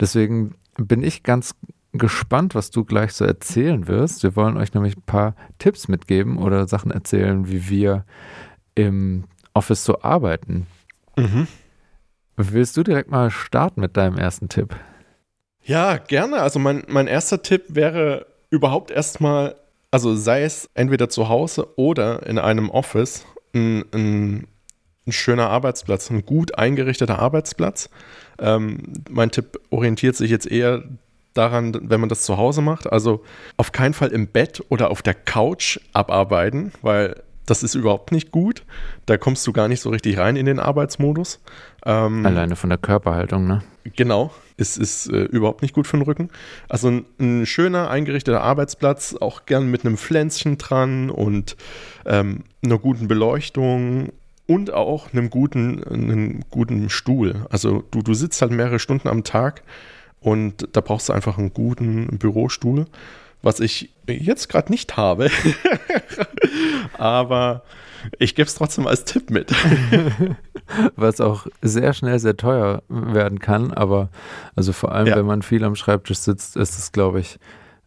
[0.00, 1.54] Deswegen bin ich ganz
[1.92, 4.22] gespannt, was du gleich so erzählen wirst.
[4.22, 8.04] Wir wollen euch nämlich ein paar Tipps mitgeben oder Sachen erzählen, wie wir
[8.74, 10.66] im Office so arbeiten.
[11.16, 11.46] Mhm.
[12.36, 14.76] Willst du direkt mal starten mit deinem ersten Tipp?
[15.62, 16.40] Ja, gerne.
[16.42, 19.56] Also mein, mein erster Tipp wäre überhaupt erstmal,
[19.90, 23.24] also sei es entweder zu Hause oder in einem Office,
[23.56, 24.46] ein, ein,
[25.06, 27.90] ein schöner Arbeitsplatz, ein gut eingerichteter Arbeitsplatz.
[28.38, 30.84] Ähm, mein Tipp orientiert sich jetzt eher
[31.34, 32.90] daran, wenn man das zu Hause macht.
[32.90, 33.24] Also
[33.56, 38.32] auf keinen Fall im Bett oder auf der Couch abarbeiten, weil das ist überhaupt nicht
[38.32, 38.64] gut.
[39.06, 41.40] Da kommst du gar nicht so richtig rein in den Arbeitsmodus.
[41.84, 43.62] Ähm, Alleine von der Körperhaltung, ne?
[43.94, 46.30] Genau, es ist äh, überhaupt nicht gut für den Rücken.
[46.68, 51.56] Also ein, ein schöner, eingerichteter Arbeitsplatz, auch gern mit einem Pflänzchen dran und
[52.04, 54.12] ähm, einer guten Beleuchtung
[54.46, 57.46] und auch einem guten, einem guten Stuhl.
[57.50, 59.62] Also du, du sitzt halt mehrere Stunden am Tag
[60.20, 62.86] und da brauchst du einfach einen guten Bürostuhl,
[63.46, 65.30] was ich jetzt gerade nicht habe.
[66.98, 67.62] Aber
[68.18, 69.52] ich gebe es trotzdem als Tipp mit.
[70.96, 74.08] Was auch sehr schnell sehr teuer werden kann, aber
[74.56, 75.16] also vor allem, Ja.
[75.16, 77.38] wenn man viel am Schreibtisch sitzt, ist es, glaube ich,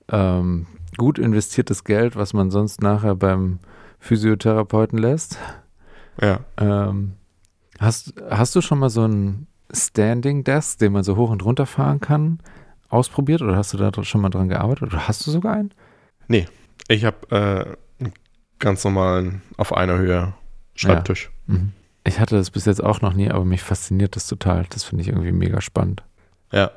[0.09, 0.65] ähm,
[0.97, 3.59] gut investiertes Geld, was man sonst nachher beim
[3.99, 5.37] Physiotherapeuten lässt.
[6.21, 6.39] Ja.
[6.57, 7.13] Ähm,
[7.79, 11.65] hast, hast du schon mal so ein Standing Desk, den man so hoch und runter
[11.65, 12.39] fahren kann,
[12.89, 15.71] ausprobiert oder hast du da schon mal dran gearbeitet oder hast du sogar einen?
[16.87, 18.13] Ich habe äh, einen
[18.59, 20.33] ganz normalen auf einer Höhe
[20.75, 21.29] Schreibtisch.
[21.47, 21.73] Mhm.
[22.05, 24.65] Ich hatte das bis jetzt auch noch nie, aber mich fasziniert das total.
[24.69, 26.03] Das finde ich irgendwie mega spannend.
[26.51, 26.71] Ja.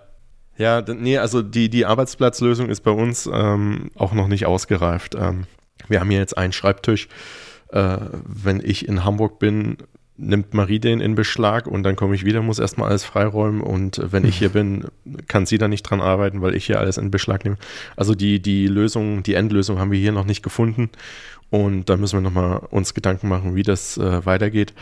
[0.59, 5.14] Ja, nee, also die, die Arbeitsplatzlösung ist bei uns ähm, auch noch nicht ausgereift.
[5.14, 5.44] Ähm,
[5.88, 7.09] wir haben hier jetzt einen Schreibtisch.
[7.68, 9.79] Äh, wenn ich in Hamburg bin,
[10.23, 14.01] nimmt Marie den in Beschlag und dann komme ich wieder, muss erstmal alles freiräumen und
[14.13, 14.87] wenn ich hier bin,
[15.29, 17.57] kann sie da nicht dran arbeiten, weil ich hier alles in Beschlag nehme.
[17.97, 20.91] Also die, die Lösung, die Endlösung haben wir hier noch nicht gefunden
[21.51, 24.73] und da müssen wir nochmal uns Gedanken machen, wie das äh, weitergeht.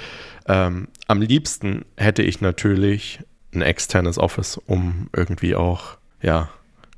[0.46, 3.20] Ähm, am liebsten hätte ich natürlich
[3.52, 6.50] ein externes Office, um irgendwie auch, ja,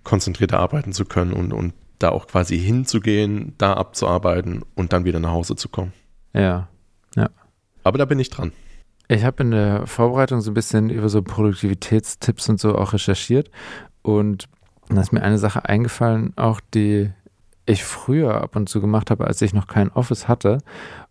[0.05, 5.21] konzentrierter arbeiten zu können und, und da auch quasi hinzugehen, da abzuarbeiten und dann wieder
[5.21, 5.93] nach Hause zu kommen.
[6.35, 6.69] Ja.
[7.83, 8.53] Aber da bin ich dran.
[9.09, 13.51] Ich habe in der Vorbereitung so ein bisschen über so Produktivitätstipps und so auch recherchiert
[14.03, 14.49] und
[14.89, 17.11] da ist mir eine Sache eingefallen, auch die
[17.67, 20.59] ich früher ab und zu gemacht habe, als ich noch kein Office hatte.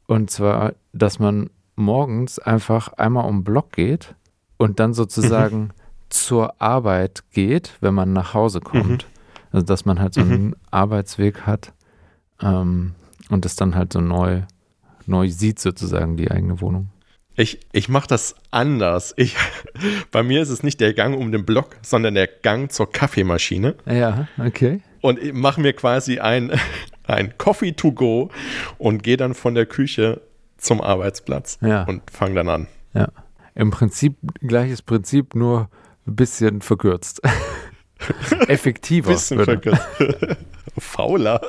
[0.08, 4.16] Und zwar, dass man morgens einfach einmal um den Block geht
[4.58, 5.72] und dann sozusagen
[6.10, 9.08] zur Arbeit geht, wenn man nach Hause kommt.
[9.52, 11.74] Also dass man halt so einen Arbeitsweg hat
[12.42, 12.94] ähm,
[13.30, 14.44] und es dann halt so neu,
[15.08, 16.90] neu sieht sozusagen, die eigene Wohnung.
[17.36, 19.14] Ich, ich mache das anders.
[19.18, 19.36] Ich,
[20.12, 23.76] bei mir ist es nicht der Gang um den Block, sondern der Gang zur Kaffeemaschine.
[23.86, 24.82] Ja, okay.
[25.02, 26.52] Und ich mache mir quasi ein,
[27.08, 28.30] ein Coffee to go
[28.78, 30.22] und gehe dann von der Küche
[30.58, 31.84] zum Arbeitsplatz Ja.
[31.86, 32.68] und fange dann an.
[32.94, 33.08] Ja.
[33.56, 35.70] Im Prinzip gleiches Prinzip, nur
[36.06, 37.22] ein bisschen verkürzt.
[38.48, 39.12] Effektiver.
[39.12, 39.82] Bisschen verkürzt.
[40.78, 41.42] Fauler.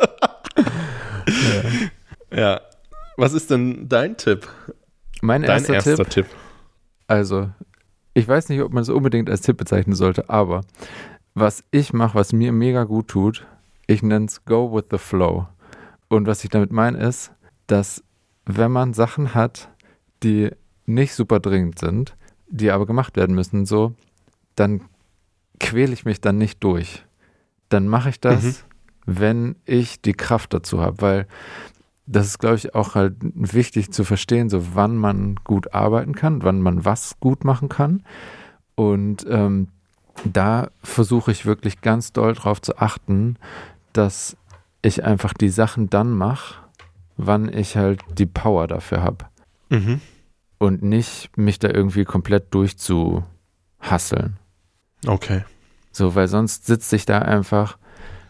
[2.35, 2.61] ja.
[3.16, 4.48] Was ist denn dein Tipp?
[5.20, 6.27] Mein Dein erster, erster Tipp, Tipp.
[7.07, 7.51] also
[8.14, 10.62] ich weiß nicht, ob man es unbedingt als Tipp bezeichnen sollte, aber
[11.35, 13.46] was ich mache, was mir mega gut tut,
[13.87, 15.46] ich nenne es Go with the Flow.
[16.09, 17.33] Und was ich damit meine ist,
[17.66, 18.03] dass
[18.44, 19.70] wenn man Sachen hat,
[20.22, 20.51] die
[20.85, 22.16] nicht super dringend sind,
[22.48, 23.94] die aber gemacht werden müssen, so,
[24.57, 24.83] dann
[25.59, 27.05] quäle ich mich dann nicht durch.
[27.68, 28.57] Dann mache ich das, mhm.
[29.07, 31.27] wenn ich die Kraft dazu habe, weil
[32.07, 36.43] das ist, glaube ich, auch halt wichtig zu verstehen, so wann man gut arbeiten kann,
[36.43, 38.03] wann man was gut machen kann.
[38.75, 39.69] Und ähm,
[40.25, 43.37] da versuche ich wirklich ganz doll darauf zu achten,
[43.93, 44.37] dass
[44.83, 46.57] ich einfach die Sachen dann mache,
[47.17, 49.27] wann ich halt die Power dafür habe.
[49.71, 50.01] Mhm.
[50.59, 54.38] Und nicht mich da irgendwie komplett durchzuhasseln.
[55.07, 55.45] Okay.
[55.93, 57.79] So, weil sonst sitze ich da einfach,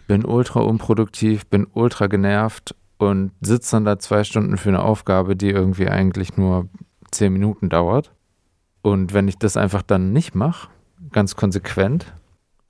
[0.07, 5.35] bin ultra unproduktiv, bin ultra genervt und sitze dann da zwei Stunden für eine Aufgabe,
[5.37, 6.69] die irgendwie eigentlich nur
[7.11, 8.13] zehn Minuten dauert.
[8.83, 10.69] Und wenn ich das einfach dann nicht mache,
[11.11, 12.15] ganz konsequent,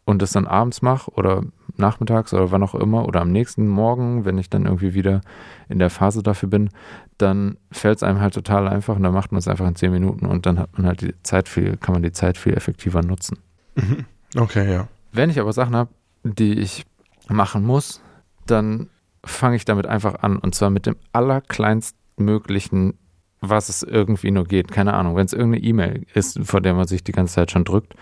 [0.05, 1.43] und das dann abends mache oder
[1.77, 5.21] nachmittags oder wann auch immer oder am nächsten Morgen, wenn ich dann irgendwie wieder
[5.69, 6.71] in der Phase dafür bin,
[7.19, 9.93] dann fällt es einem halt total einfach und dann macht man es einfach in zehn
[9.93, 13.03] Minuten und dann hat man halt die Zeit viel, kann man die Zeit viel effektiver
[13.03, 13.39] nutzen.
[13.77, 14.05] Mhm.
[14.37, 14.89] Okay, ja.
[15.13, 15.91] Wenn ich aber Sachen habe,
[16.25, 16.85] die ich
[17.29, 18.03] machen muss,
[18.47, 18.89] dann
[19.25, 22.95] fange ich damit einfach an und zwar mit dem allerkleinstmöglichen,
[23.41, 24.71] was es irgendwie nur geht.
[24.71, 27.65] Keine Ahnung, wenn es irgendeine E-Mail ist, vor der man sich die ganze Zeit schon
[27.65, 27.95] drückt,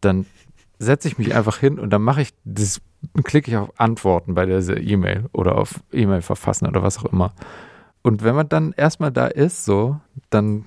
[0.00, 0.26] dann
[0.78, 2.80] setze ich mich einfach hin und dann mache ich das,
[3.22, 7.34] klicke ich auf Antworten bei dieser E-Mail oder auf E-Mail verfassen oder was auch immer.
[8.02, 10.64] Und wenn man dann erstmal da ist, so, dann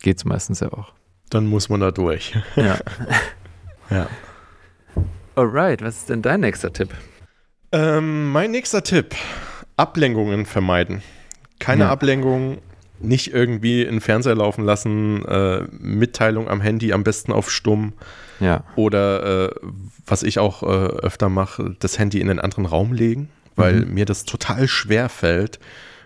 [0.00, 0.92] geht es meistens ja auch.
[1.30, 2.36] Dann muss man da durch.
[2.56, 2.78] Ja.
[3.90, 4.06] ja.
[5.36, 6.90] Alright, was ist denn dein nächster Tipp?
[7.72, 9.14] Ähm, mein nächster Tipp:
[9.76, 11.02] Ablenkungen vermeiden.
[11.58, 11.90] Keine ja.
[11.90, 12.58] Ablenkung,
[13.00, 17.94] nicht irgendwie einen Fernseher laufen lassen, äh, Mitteilung am Handy am besten auf Stumm.
[18.40, 18.64] Ja.
[18.76, 19.54] Oder äh,
[20.06, 23.94] was ich auch äh, öfter mache, das Handy in einen anderen Raum legen, weil mhm.
[23.94, 25.60] mir das total schwer fällt,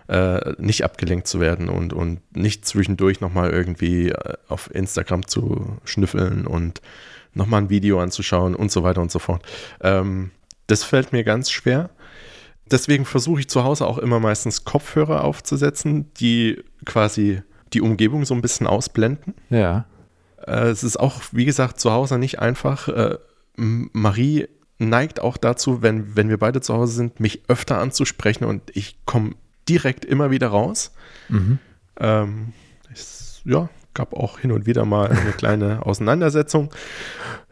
[0.07, 5.77] äh, nicht abgelenkt zu werden und, und nicht zwischendurch nochmal irgendwie äh, auf Instagram zu
[5.83, 6.81] schnüffeln und
[7.33, 9.43] nochmal ein Video anzuschauen und so weiter und so fort.
[9.81, 10.31] Ähm,
[10.67, 11.89] das fällt mir ganz schwer.
[12.69, 17.41] Deswegen versuche ich zu Hause auch immer meistens Kopfhörer aufzusetzen, die quasi
[17.73, 19.33] die Umgebung so ein bisschen ausblenden.
[19.49, 19.85] Ja.
[20.45, 22.87] Äh, es ist auch, wie gesagt, zu Hause nicht einfach.
[22.89, 23.17] Äh,
[23.55, 24.47] Marie
[24.79, 28.99] neigt auch dazu, wenn, wenn wir beide zu Hause sind, mich öfter anzusprechen und ich
[29.05, 29.35] komme
[29.67, 30.91] direkt immer wieder raus.
[31.29, 31.59] Mhm.
[31.99, 32.53] Ähm,
[32.93, 36.69] es, ja, gab auch hin und wieder mal eine kleine Auseinandersetzung.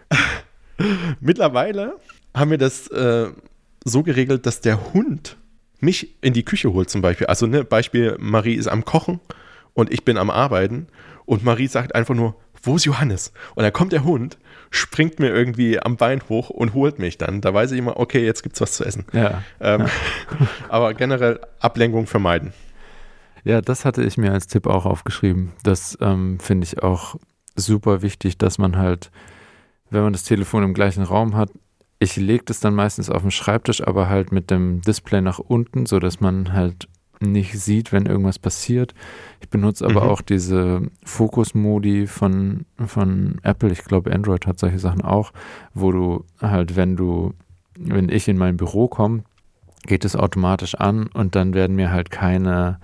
[1.20, 1.96] Mittlerweile
[2.36, 3.30] haben wir das äh,
[3.84, 5.38] so geregelt, dass der Hund
[5.80, 7.28] mich in die Küche holt zum Beispiel.
[7.28, 9.20] Also ne, Beispiel, Marie ist am Kochen
[9.74, 10.88] und ich bin am Arbeiten
[11.26, 13.32] und Marie sagt einfach nur, wo ist Johannes?
[13.54, 14.38] Und dann kommt der Hund,
[14.72, 17.42] springt mir irgendwie am Bein hoch und holt mich dann.
[17.42, 19.06] Da weiß ich immer, okay, jetzt gibt's was zu essen.
[19.14, 19.44] Ja.
[19.60, 19.88] Ähm, ja.
[20.70, 22.54] aber generell Ablenkung vermeiden.
[23.44, 25.52] Ja, das hatte ich mir als Tipp auch aufgeschrieben.
[25.62, 27.16] Das ähm, finde ich auch
[27.56, 29.12] super wichtig, dass man halt,
[29.92, 31.52] wenn man das Telefon im gleichen Raum hat,
[32.00, 35.86] ich lege das dann meistens auf den Schreibtisch, aber halt mit dem Display nach unten,
[35.86, 36.88] sodass man halt
[37.22, 38.94] nicht sieht, wenn irgendwas passiert.
[39.40, 40.10] Ich benutze aber mhm.
[40.10, 43.72] auch diese Fokus-Modi von, von Apple.
[43.72, 45.32] Ich glaube, Android hat solche Sachen auch,
[45.74, 47.34] wo du halt, wenn du,
[47.78, 49.24] wenn ich in mein Büro komme,
[49.86, 52.80] geht es automatisch an und dann werden mir halt keine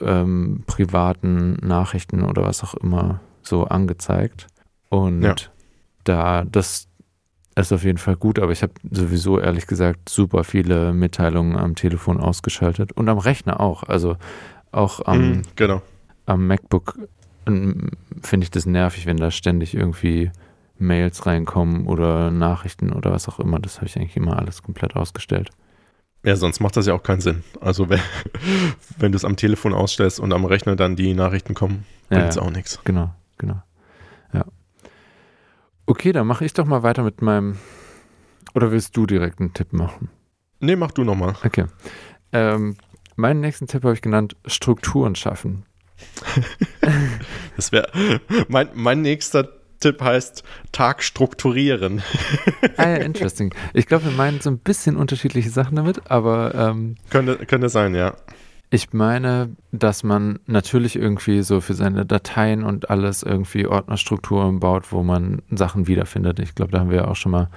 [0.00, 4.48] ähm, privaten Nachrichten oder was auch immer so angezeigt.
[4.88, 5.34] Und ja.
[6.04, 6.89] da, das,
[7.60, 11.74] ist auf jeden Fall gut, aber ich habe sowieso ehrlich gesagt super viele Mitteilungen am
[11.74, 13.82] Telefon ausgeschaltet und am Rechner auch.
[13.84, 14.16] Also
[14.72, 15.82] auch am, mm, genau.
[16.26, 16.98] am MacBook
[17.46, 17.90] ähm,
[18.22, 20.30] finde ich das nervig, wenn da ständig irgendwie
[20.78, 23.58] Mails reinkommen oder Nachrichten oder was auch immer.
[23.58, 25.50] Das habe ich eigentlich immer alles komplett ausgestellt.
[26.22, 27.44] Ja, sonst macht das ja auch keinen Sinn.
[27.60, 28.00] Also wenn,
[28.98, 32.36] wenn du es am Telefon ausstellst und am Rechner dann die Nachrichten kommen, bringt es
[32.36, 32.80] ja, auch nichts.
[32.84, 33.62] Genau, genau.
[35.90, 37.56] Okay, dann mache ich doch mal weiter mit meinem.
[38.54, 40.08] Oder willst du direkt einen Tipp machen?
[40.60, 41.34] Nee, mach du nochmal.
[41.44, 41.64] Okay.
[42.30, 42.76] Ähm,
[43.16, 45.64] meinen nächsten Tipp habe ich genannt: Strukturen schaffen.
[47.56, 47.90] das wäre.
[48.46, 49.48] Mein, mein nächster
[49.80, 52.04] Tipp heißt Tag strukturieren.
[52.76, 53.52] ah ja, interesting.
[53.74, 56.54] Ich glaube, wir meinen so ein bisschen unterschiedliche Sachen damit, aber.
[56.54, 58.14] Ähm, könnte, könnte sein, ja.
[58.72, 64.92] Ich meine, dass man natürlich irgendwie so für seine Dateien und alles irgendwie Ordnerstrukturen baut,
[64.92, 66.38] wo man Sachen wiederfindet.
[66.38, 67.48] Ich glaube, da haben wir ja auch schon mal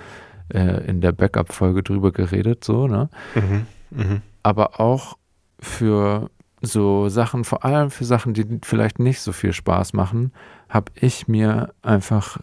[0.51, 3.09] äh, in der Backup-Folge drüber geredet, so, ne?
[3.35, 4.21] Mhm, mh.
[4.41, 5.17] Aber auch
[5.59, 10.31] für so Sachen, vor allem für Sachen, die vielleicht nicht so viel Spaß machen,
[10.67, 12.39] habe ich mir einfach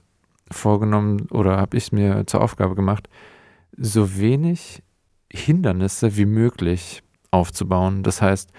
[0.51, 3.09] vorgenommen oder habe ich mir zur Aufgabe gemacht,
[3.77, 4.83] so wenig
[5.33, 8.03] Hindernisse wie möglich aufzubauen.
[8.03, 8.51] Das heißt,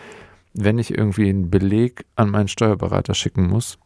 [0.54, 3.78] wenn ich irgendwie einen Beleg an meinen Steuerberater schicken muss,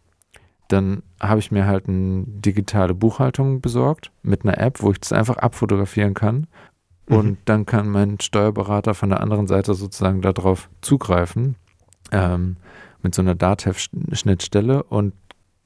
[0.68, 5.12] dann habe ich mir halt eine digitale Buchhaltung besorgt mit einer App, wo ich das
[5.12, 6.48] einfach abfotografieren kann.
[7.08, 7.38] Und mhm.
[7.46, 11.56] dann kann mein Steuerberater von der anderen Seite sozusagen darauf zugreifen
[12.12, 12.58] ähm,
[13.04, 15.14] mit so einer Datev-Schnittstelle und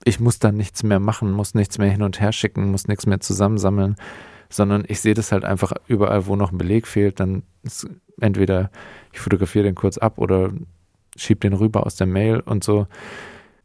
[0.03, 3.05] ich muss dann nichts mehr machen, muss nichts mehr hin und her schicken, muss nichts
[3.05, 3.95] mehr zusammensammeln,
[4.49, 7.87] sondern ich sehe das halt einfach überall, wo noch ein Beleg fehlt, dann ist
[8.21, 8.71] entweder
[9.13, 10.51] ich fotografiere den kurz ab oder
[11.15, 12.87] schiebe den rüber aus der Mail und so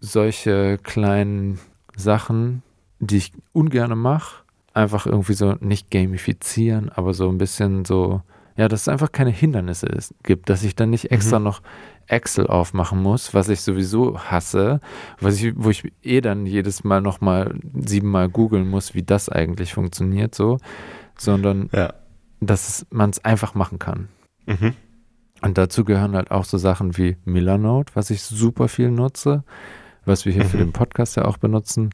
[0.01, 1.59] solche kleinen
[1.97, 2.63] Sachen,
[2.99, 8.23] die ich ungern mache, einfach irgendwie so nicht gamifizieren, aber so ein bisschen so,
[8.57, 11.45] ja, dass es einfach keine Hindernisse ist, gibt, dass ich dann nicht extra mhm.
[11.45, 11.63] noch
[12.07, 14.81] Excel aufmachen muss, was ich sowieso hasse,
[15.21, 19.73] was ich, wo ich eh dann jedes Mal nochmal siebenmal googeln muss, wie das eigentlich
[19.73, 20.59] funktioniert, so,
[21.17, 21.95] sondern ja.
[22.41, 24.09] dass man es einfach machen kann.
[24.47, 24.75] Mhm.
[25.43, 29.45] Und dazu gehören halt auch so Sachen wie Milanote, was ich super viel nutze,
[30.05, 30.49] was wir hier mhm.
[30.49, 31.91] für den Podcast ja auch benutzen,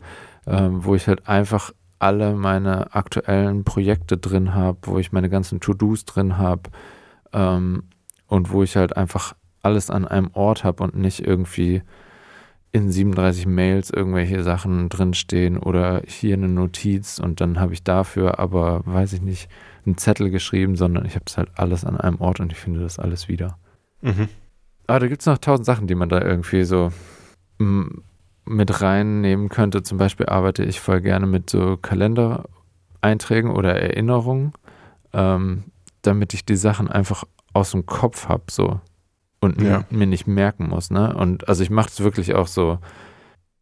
[0.46, 5.60] ähm, wo ich halt einfach alle meine aktuellen Projekte drin habe, wo ich meine ganzen
[5.60, 6.70] To-Dos drin habe
[7.32, 7.84] ähm,
[8.26, 11.82] und wo ich halt einfach alles an einem Ort habe und nicht irgendwie
[12.72, 18.38] in 37 Mails irgendwelche Sachen drinstehen oder hier eine Notiz und dann habe ich dafür
[18.38, 19.48] aber, weiß ich nicht,
[19.84, 22.80] einen Zettel geschrieben, sondern ich habe das halt alles an einem Ort und ich finde
[22.80, 23.58] das alles wieder.
[24.02, 24.28] Mhm.
[24.86, 26.92] Aber da gibt es noch tausend Sachen, die man da irgendwie so
[28.44, 29.82] mit reinnehmen könnte.
[29.82, 34.52] Zum Beispiel arbeite ich voll gerne mit so Kalendereinträgen oder Erinnerungen,
[35.12, 35.64] ähm,
[36.02, 38.80] damit ich die Sachen einfach aus dem Kopf habe, so
[39.40, 39.84] und ja.
[39.90, 40.90] mir nicht merken muss.
[40.90, 41.14] Ne?
[41.14, 42.78] Und also ich mache es wirklich auch so,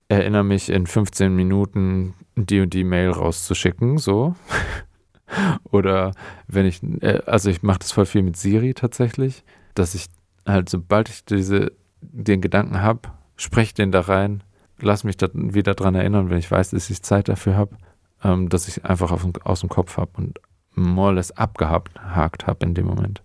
[0.08, 4.34] erinnere mich in 15 Minuten die und die Mail rauszuschicken, so.
[5.70, 6.12] Oder
[6.46, 10.06] wenn ich, äh, also ich mache das voll viel mit Siri tatsächlich, dass ich
[10.46, 14.42] halt, sobald ich diese, den Gedanken habe, spreche den da rein,
[14.80, 17.76] lass mich da wieder dran erinnern, wenn ich weiß, dass ich Zeit dafür habe,
[18.24, 20.40] ähm, dass ich einfach auf, aus dem Kopf habe und
[20.74, 23.22] more or less abgehakt habe in dem Moment.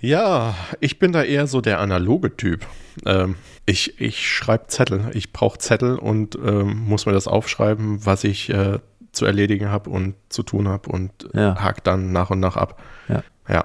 [0.00, 2.66] Ja, ich bin da eher so der analoge Typ.
[3.04, 5.10] Ähm, ich ich schreibe Zettel.
[5.14, 8.78] Ich brauche Zettel und ähm, muss mir das aufschreiben, was ich äh,
[9.12, 11.60] zu erledigen habe und zu tun habe und ja.
[11.60, 12.82] hake dann nach und nach ab.
[13.08, 13.22] Ja.
[13.48, 13.64] Ja,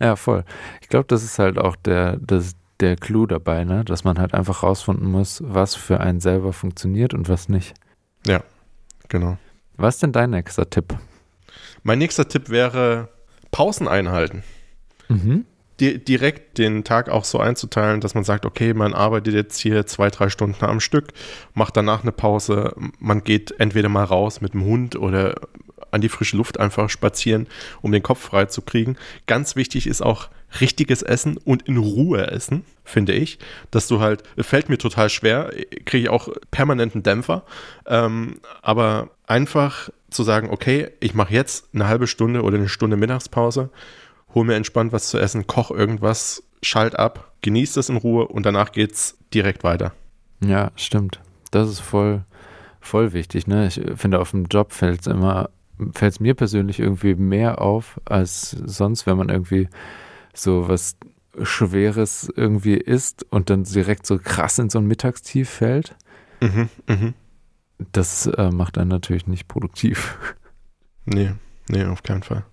[0.00, 0.44] ja voll.
[0.80, 3.84] Ich glaube, das ist halt auch der, das, der Clou dabei, ne?
[3.84, 7.74] dass man halt einfach rausfinden muss, was für einen selber funktioniert und was nicht.
[8.26, 8.42] Ja,
[9.08, 9.38] genau.
[9.76, 10.96] Was ist denn dein nächster Tipp?
[11.82, 13.08] Mein nächster Tipp wäre
[13.50, 14.44] Pausen einhalten.
[15.08, 15.44] Mhm
[15.80, 19.86] di direkt den Tag auch so einzuteilen, dass man sagt, okay, man arbeitet jetzt hier
[19.86, 21.08] zwei, drei Stunden am Stück,
[21.54, 25.34] macht danach eine Pause, man geht entweder mal raus mit dem Hund oder
[25.90, 27.46] an die frische Luft einfach spazieren,
[27.82, 28.96] um den Kopf frei zu kriegen.
[29.26, 30.28] Ganz wichtig ist auch
[30.60, 33.38] richtiges Essen und in Ruhe essen, finde ich.
[33.70, 35.50] Dass du halt, fällt mir total schwer,
[35.84, 37.44] kriege ich auch permanenten Dämpfer.
[37.86, 42.96] Ähm, aber einfach zu sagen, okay, ich mache jetzt eine halbe Stunde oder eine Stunde
[42.96, 43.70] Mittagspause
[44.36, 48.44] hol mir entspannt was zu essen, koch irgendwas, schalt ab, genieß das in Ruhe und
[48.44, 49.92] danach geht's direkt weiter.
[50.44, 51.20] Ja, stimmt.
[51.50, 52.24] Das ist voll,
[52.80, 53.46] voll wichtig.
[53.46, 53.66] Ne?
[53.66, 55.48] Ich finde, auf dem Job fällt es immer,
[55.92, 59.68] fällt es mir persönlich irgendwie mehr auf als sonst, wenn man irgendwie
[60.34, 60.96] so was
[61.42, 65.96] Schweres irgendwie isst und dann direkt so krass in so ein Mittagstief fällt.
[66.42, 67.12] Mhm, mh.
[67.92, 70.18] Das äh, macht einen natürlich nicht produktiv.
[71.06, 71.32] Nee,
[71.68, 72.44] nee, auf keinen Fall.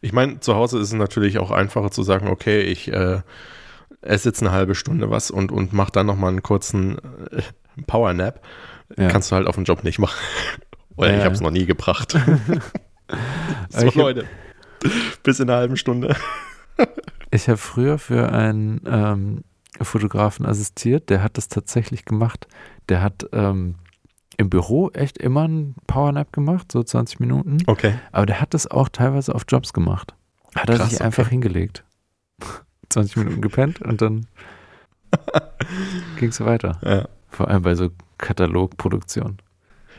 [0.00, 3.20] Ich meine, zu Hause ist es natürlich auch einfacher zu sagen, okay, ich äh,
[4.02, 6.98] esse jetzt eine halbe Stunde was und, und mache dann nochmal einen kurzen
[7.30, 7.42] äh,
[7.86, 8.42] Powernap.
[8.96, 9.08] Ja.
[9.08, 10.18] Kannst du halt auf dem Job nicht machen.
[10.96, 12.12] Oder ja, ich habe es noch nie gebracht.
[13.68, 14.26] so, Leute.
[15.22, 16.16] Bis in einer halben Stunde.
[17.30, 19.44] ich habe früher für einen ähm,
[19.80, 22.48] Fotografen assistiert, der hat das tatsächlich gemacht.
[22.88, 23.76] Der hat ähm,
[24.40, 27.58] im Büro echt immer einen Powernap gemacht, so 20 Minuten.
[27.66, 27.94] Okay.
[28.10, 30.14] Aber der hat das auch teilweise auf Jobs gemacht.
[30.54, 31.32] Hat er Krass, sich einfach okay.
[31.32, 31.84] hingelegt.
[32.88, 34.26] 20 Minuten gepennt und dann
[36.18, 36.80] ging es weiter.
[36.82, 37.08] Ja.
[37.28, 39.36] Vor allem bei so Katalogproduktionen.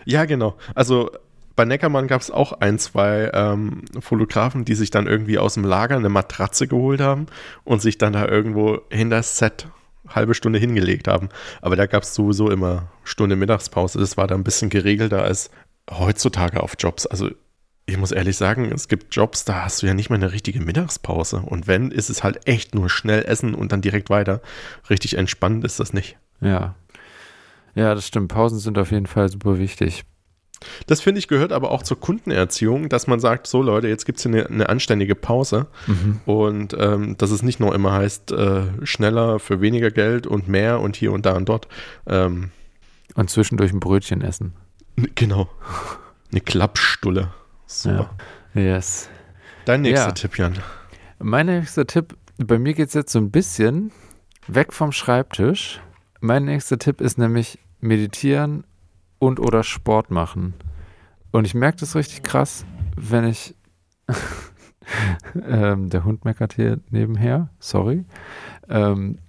[0.06, 0.58] Ja, genau.
[0.74, 1.12] Also
[1.56, 5.64] bei Neckermann gab es auch ein, zwei ähm, Fotografen, die sich dann irgendwie aus dem
[5.64, 7.28] Lager eine Matratze geholt haben
[7.64, 9.68] und sich dann da irgendwo hinter das Set
[10.16, 11.30] halbe Stunde hingelegt haben.
[11.62, 13.99] Aber da gab es sowieso immer Stunde Mittagspause.
[13.99, 15.49] Das war da ein bisschen geregelter als
[15.89, 17.05] heutzutage auf Jobs.
[17.05, 17.30] Also
[17.86, 20.62] ich muss ehrlich sagen, es gibt Jobs, da hast du ja nicht mal eine richtige
[20.62, 21.38] Mittagspause.
[21.38, 24.41] Und wenn, ist es halt echt nur schnell essen und dann direkt weiter.
[24.89, 26.18] Richtig entspannt ist das nicht.
[26.39, 26.76] Ja.
[27.76, 28.30] Ja, das stimmt.
[28.30, 30.03] Pausen sind auf jeden Fall super wichtig.
[30.88, 34.20] Das finde ich gehört aber auch zur Kundenerziehung, dass man sagt, so Leute, jetzt gibt
[34.20, 36.22] es hier eine, eine, anständige Pause mhm.
[36.26, 40.80] und ähm, dass es nicht nur immer heißt, äh, schneller für weniger Geld und mehr
[40.80, 41.68] und hier und da und dort.
[42.07, 42.51] Ähm,
[43.16, 44.53] und zwischendurch ein Brötchen essen.
[45.16, 45.49] Genau.
[46.32, 47.34] Eine Klappstulle.
[47.66, 48.16] Super.
[48.53, 48.62] Ja.
[48.62, 49.09] Yes.
[49.66, 50.12] Dein nächster ja.
[50.12, 50.59] Tipp, Jan.
[51.20, 53.91] Mein nächster Tipp, bei mir geht es jetzt so ein bisschen
[54.47, 55.82] weg vom Schreibtisch.
[56.20, 58.66] Mein nächster Tipp ist nämlich meditieren
[59.22, 60.55] und oder Sport machen.
[61.32, 62.65] Und ich merke das richtig krass,
[62.97, 63.55] wenn ich.
[65.47, 68.03] ähm, der Hund meckert hier nebenher, sorry.
[68.67, 69.19] Ähm,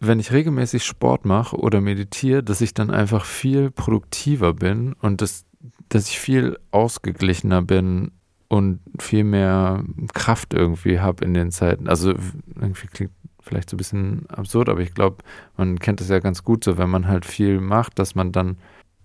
[0.00, 5.20] wenn ich regelmäßig Sport mache oder meditiere, dass ich dann einfach viel produktiver bin und
[5.20, 5.44] das,
[5.90, 8.12] dass ich viel ausgeglichener bin
[8.48, 9.84] und viel mehr
[10.14, 11.88] Kraft irgendwie habe in den Zeiten.
[11.88, 12.14] Also
[12.54, 15.18] irgendwie klingt vielleicht so ein bisschen absurd, aber ich glaube,
[15.58, 18.56] man kennt es ja ganz gut so, wenn man halt viel macht, dass man dann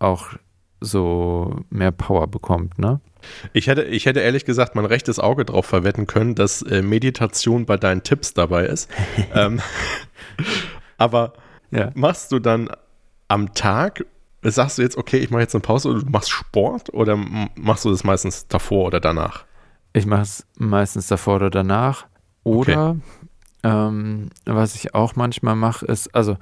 [0.02, 0.30] auch
[0.80, 2.99] so mehr Power bekommt, ne?
[3.54, 7.68] Ich hätte, ich hätte ehrlich gesagt mein rechtes Auge drauf verwetten können, dass äh, Meditation
[7.68, 8.89] bei deinen Tipps dabei ist.
[9.36, 9.62] ähm,
[10.97, 11.34] aber
[11.70, 11.91] ja.
[11.93, 12.70] machst du dann
[13.28, 14.06] am Tag,
[14.41, 17.16] sagst du jetzt, okay, ich mache jetzt eine Pause und du machst Sport oder
[17.56, 19.45] machst du das meistens davor oder danach?
[19.93, 22.08] Ich mache es meistens davor oder danach.
[22.43, 22.99] Oder okay.
[23.64, 26.38] ähm, was ich auch manchmal mache, ist, also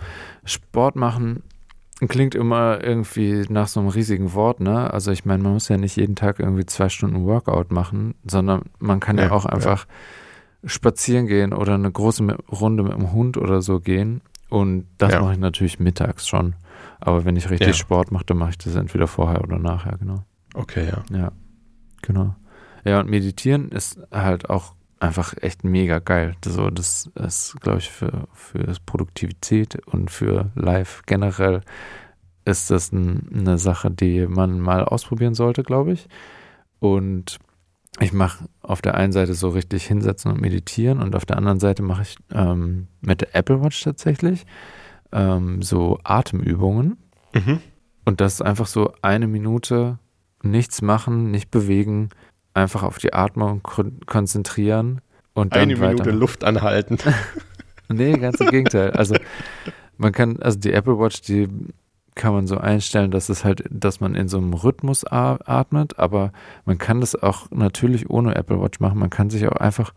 [0.46, 1.44] Sport machen
[2.08, 4.92] klingt immer irgendwie nach so einem riesigen Wort, ne?
[4.94, 8.64] Also ich meine, man muss ja nicht jeden Tag irgendwie zwei Stunden Workout machen, sondern
[8.80, 10.70] man kann ja, ja auch einfach ja.
[10.70, 14.22] spazieren gehen oder eine große Runde mit dem Hund oder so gehen.
[14.50, 15.22] Und das ja.
[15.22, 16.56] mache ich natürlich mittags schon.
[17.00, 20.24] Aber wenn ich richtig Sport mache, dann mache ich das entweder vorher oder nachher, genau.
[20.54, 21.18] Okay, ja.
[21.18, 21.32] Ja,
[22.02, 22.36] genau.
[22.86, 26.36] Ja, und meditieren ist halt auch einfach echt mega geil.
[26.44, 31.62] So, das ist, glaube ich, für, für Produktivität und für Live generell
[32.46, 36.08] ist das ein, eine Sache, die man mal ausprobieren sollte, glaube ich.
[36.80, 37.40] Und
[38.00, 41.60] ich mache auf der einen Seite so richtig hinsetzen und meditieren und auf der anderen
[41.60, 44.46] Seite mache ich ähm, mit der Apple Watch tatsächlich
[45.12, 46.98] ähm, so Atemübungen.
[47.34, 47.60] Mhm.
[48.06, 50.00] Und das ist einfach so eine Minute
[50.42, 52.10] nichts machen, nicht bewegen,
[52.60, 53.62] einfach auf die Atmung
[54.06, 55.02] konzentrieren
[55.34, 56.98] und dann Eine Minute Luft anhalten.
[57.90, 58.92] nee, ganz im Gegenteil.
[58.92, 59.16] Also
[59.98, 61.48] man kann, also die Apple Watch, die
[62.16, 66.34] kann man so einstellen, dass es halt, dass man in so einem Rhythmus atmet, aber
[66.66, 69.00] man kann das auch natürlich ohne Apple Watch machen.
[69.00, 69.94] Man kann sich auch einfach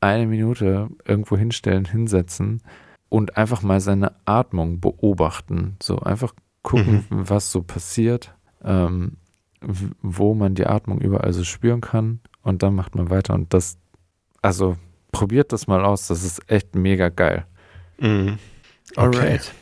[0.00, 2.62] eine Minute irgendwo hinstellen, hinsetzen
[3.08, 5.76] und einfach mal seine Atmung beobachten.
[5.82, 7.28] So einfach gucken, mhm.
[7.28, 8.34] was so passiert.
[8.64, 9.16] Ähm,
[9.60, 13.78] wo man die Atmung überall so spüren kann und dann macht man weiter und das,
[14.42, 14.76] also
[15.12, 17.46] probiert das mal aus, das ist echt mega geil.
[17.98, 18.38] Mhm.
[18.94, 19.00] Okay.
[19.00, 19.52] Alright.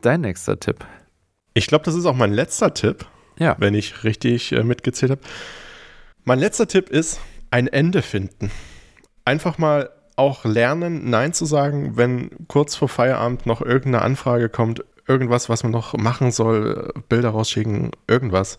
[0.00, 0.84] Dein nächster Tipp.
[1.54, 3.06] Ich glaube, das ist auch mein letzter Tipp,
[3.38, 3.56] ja.
[3.58, 5.20] wenn ich richtig äh, mitgezählt habe.
[6.24, 7.20] Mein letzter Tipp ist
[7.50, 8.50] ein Ende finden.
[9.24, 14.84] Einfach mal auch lernen, Nein zu sagen, wenn kurz vor Feierabend noch irgendeine Anfrage kommt,
[15.06, 18.58] irgendwas, was man noch machen soll, Bilder rausschicken, irgendwas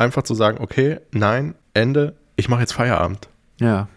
[0.00, 3.28] einfach zu sagen, okay, nein, Ende, ich mache jetzt Feierabend.
[3.60, 3.88] Ja.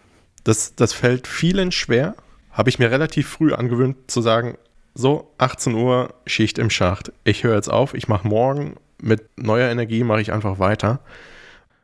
[0.44, 2.14] Das, das fällt vielen schwer.
[2.50, 4.56] Habe ich mir relativ früh angewöhnt zu sagen,
[4.94, 7.12] so, 18 Uhr, Schicht im Schacht.
[7.24, 11.00] Ich höre jetzt auf, ich mache morgen mit neuer Energie, mache ich einfach weiter.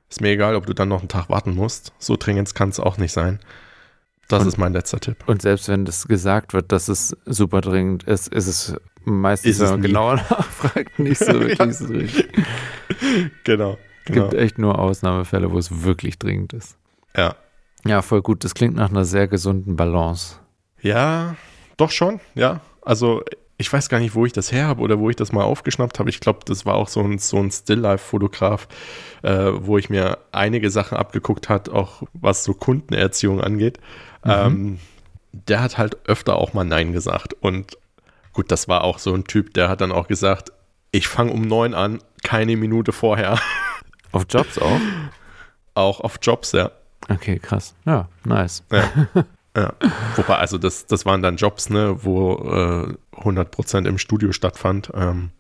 [0.09, 1.93] Ist mir egal, ob du dann noch einen Tag warten musst.
[1.99, 3.41] So dringend kann es auch nicht sein.
[4.29, 5.16] Das und, ist mein letzter Tipp.
[5.27, 9.61] Und selbst wenn das gesagt wird, dass es super dringend ist, ist es meistens, ist
[9.61, 12.29] wenn man genauer nachfragt, nicht so wirklich so richtig.
[13.43, 13.77] Genau.
[14.07, 16.76] Es gibt echt nur Ausnahmefälle, wo es wirklich dringend ist.
[17.16, 17.36] Ja.
[17.84, 18.44] Ja, voll gut.
[18.44, 20.36] Das klingt nach einer sehr gesunden Balance.
[20.80, 21.36] Ja,
[21.76, 22.61] doch schon, ja.
[22.82, 23.22] Also
[23.61, 25.98] ich weiß gar nicht, wo ich das her habe oder wo ich das mal aufgeschnappt
[25.98, 26.09] habe.
[26.09, 28.68] Ich glaube, das war auch so ein, so ein Still-Life-Fotograf,
[29.22, 33.78] äh, wo ich mir einige Sachen abgeguckt hat, auch was so Kundenerziehung angeht.
[34.24, 34.30] Mhm.
[34.30, 34.78] Ähm,
[35.32, 37.34] der hat halt öfter auch mal Nein gesagt.
[37.34, 37.76] Und
[38.32, 40.53] gut, das war auch so ein Typ, der hat dann auch gesagt,
[40.90, 43.38] ich fange um neun an, keine Minute vorher.
[44.13, 44.81] Auf Jobs auch?
[45.75, 46.71] Auch auf Jobs, ja.
[47.09, 47.75] Okay, krass.
[47.87, 48.63] Ja, nice.
[48.71, 48.85] Ja.
[49.57, 49.73] ja.
[50.17, 54.91] Wobei, also das, das waren dann Jobs, ne, wo äh, 100% im Studio stattfand.
[54.95, 55.31] Ähm,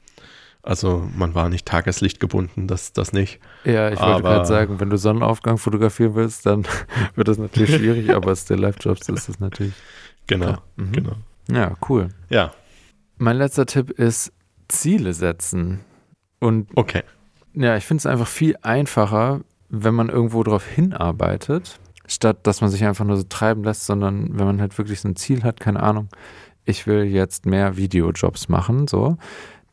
[0.62, 3.40] also man war nicht Tageslicht gebunden, das, das nicht.
[3.64, 6.66] Ja, ich wollte gerade sagen, wenn du Sonnenaufgang fotografieren willst, dann
[7.14, 9.74] wird das natürlich schwierig, aber Still-Life-Jobs ist das natürlich.
[10.26, 10.92] Genau, mhm.
[10.92, 11.12] genau.
[11.50, 12.08] Ja, cool.
[12.28, 12.52] Ja.
[13.16, 14.32] Mein letzter Tipp ist
[14.68, 15.80] Ziele setzen.
[16.40, 17.02] Und okay.
[17.54, 22.70] Ja, ich finde es einfach viel einfacher, wenn man irgendwo drauf hinarbeitet, statt dass man
[22.70, 25.60] sich einfach nur so treiben lässt, sondern wenn man halt wirklich so ein Ziel hat,
[25.60, 26.08] keine Ahnung,
[26.64, 29.16] ich will jetzt mehr Videojobs machen, so,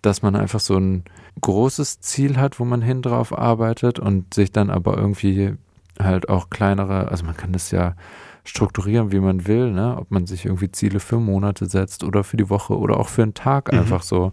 [0.01, 1.03] dass man einfach so ein
[1.41, 5.53] großes Ziel hat, wo man hin drauf arbeitet und sich dann aber irgendwie
[5.99, 7.95] halt auch kleinere, also man kann das ja
[8.43, 9.97] strukturieren, wie man will, ne?
[9.97, 13.23] ob man sich irgendwie Ziele für Monate setzt oder für die Woche oder auch für
[13.23, 13.79] einen Tag mhm.
[13.79, 14.31] einfach so,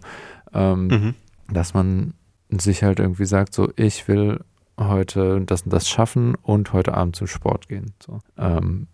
[0.53, 1.15] ähm, mhm.
[1.51, 2.13] dass man
[2.61, 4.39] sich halt irgendwie sagt, so ich will
[4.77, 7.93] heute das und das schaffen und heute Abend zum Sport gehen.
[8.05, 8.19] So.
[8.37, 8.87] Ähm,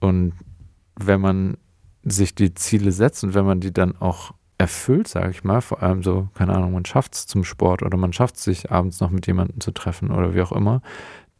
[0.00, 0.34] und
[0.98, 1.56] wenn man
[2.02, 5.82] sich die Ziele setzt und wenn man die dann auch erfüllt, sage ich mal, vor
[5.82, 9.00] allem so, keine Ahnung, man schafft es zum Sport oder man schafft es sich abends
[9.00, 10.80] noch mit jemandem zu treffen oder wie auch immer,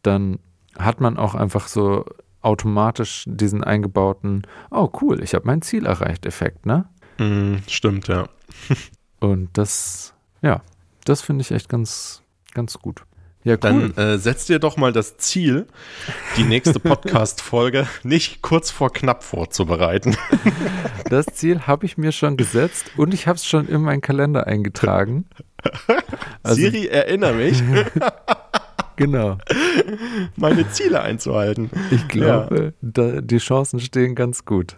[0.03, 0.39] dann
[0.77, 2.05] hat man auch einfach so
[2.41, 6.85] automatisch diesen eingebauten, oh cool, ich habe mein Ziel erreicht, Effekt, ne?
[7.17, 8.27] Mm, stimmt, ja.
[9.19, 10.13] Und das,
[10.43, 10.61] ja,
[11.07, 12.21] das finde ich echt ganz,
[12.53, 13.03] ganz gut.
[13.43, 13.59] Ja, cool.
[13.59, 15.67] Dann äh, setz dir doch mal das Ziel,
[16.35, 20.15] die nächste Podcast-Folge nicht kurz vor knapp vorzubereiten.
[21.09, 24.45] Das Ziel habe ich mir schon gesetzt und ich habe es schon in meinen Kalender
[24.45, 25.25] eingetragen.
[26.43, 27.63] Also, Siri, erinnere mich.
[28.97, 29.37] genau.
[30.35, 31.69] Meine Ziele einzuhalten.
[31.91, 32.71] Ich glaube, ja.
[32.81, 34.77] da, die Chancen stehen ganz gut.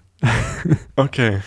[0.95, 1.41] Okay.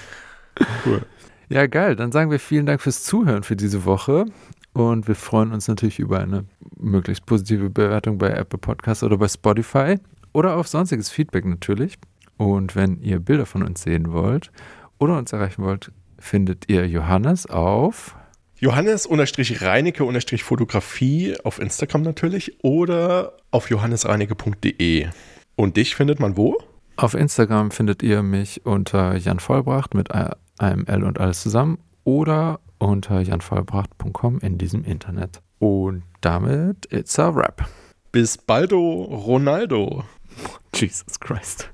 [0.85, 1.03] Cool.
[1.49, 1.97] Ja, geil.
[1.97, 4.27] Dann sagen wir vielen Dank fürs Zuhören für diese Woche.
[4.73, 6.45] Und wir freuen uns natürlich über eine
[6.79, 9.99] möglichst positive Bewertung bei Apple Podcasts oder bei Spotify
[10.33, 11.99] oder auf sonstiges Feedback natürlich.
[12.39, 14.51] Und wenn ihr Bilder von uns sehen wollt
[14.99, 18.17] oder uns erreichen wollt, findet ihr Johannes auf
[18.63, 25.09] Johannes-Reinecke-Fotografie auf Instagram natürlich oder auf johannesreinecke.de.
[25.57, 26.57] Und dich findet man wo?
[26.95, 32.61] Auf Instagram findet ihr mich unter Jan Vollbracht mit einem L und alles zusammen oder
[32.83, 35.43] unter janvollbracht.com in diesem Internet.
[35.59, 37.69] Und damit it's a wrap.
[38.11, 40.05] Bis baldo, Ronaldo.
[40.75, 41.73] Jesus Christ.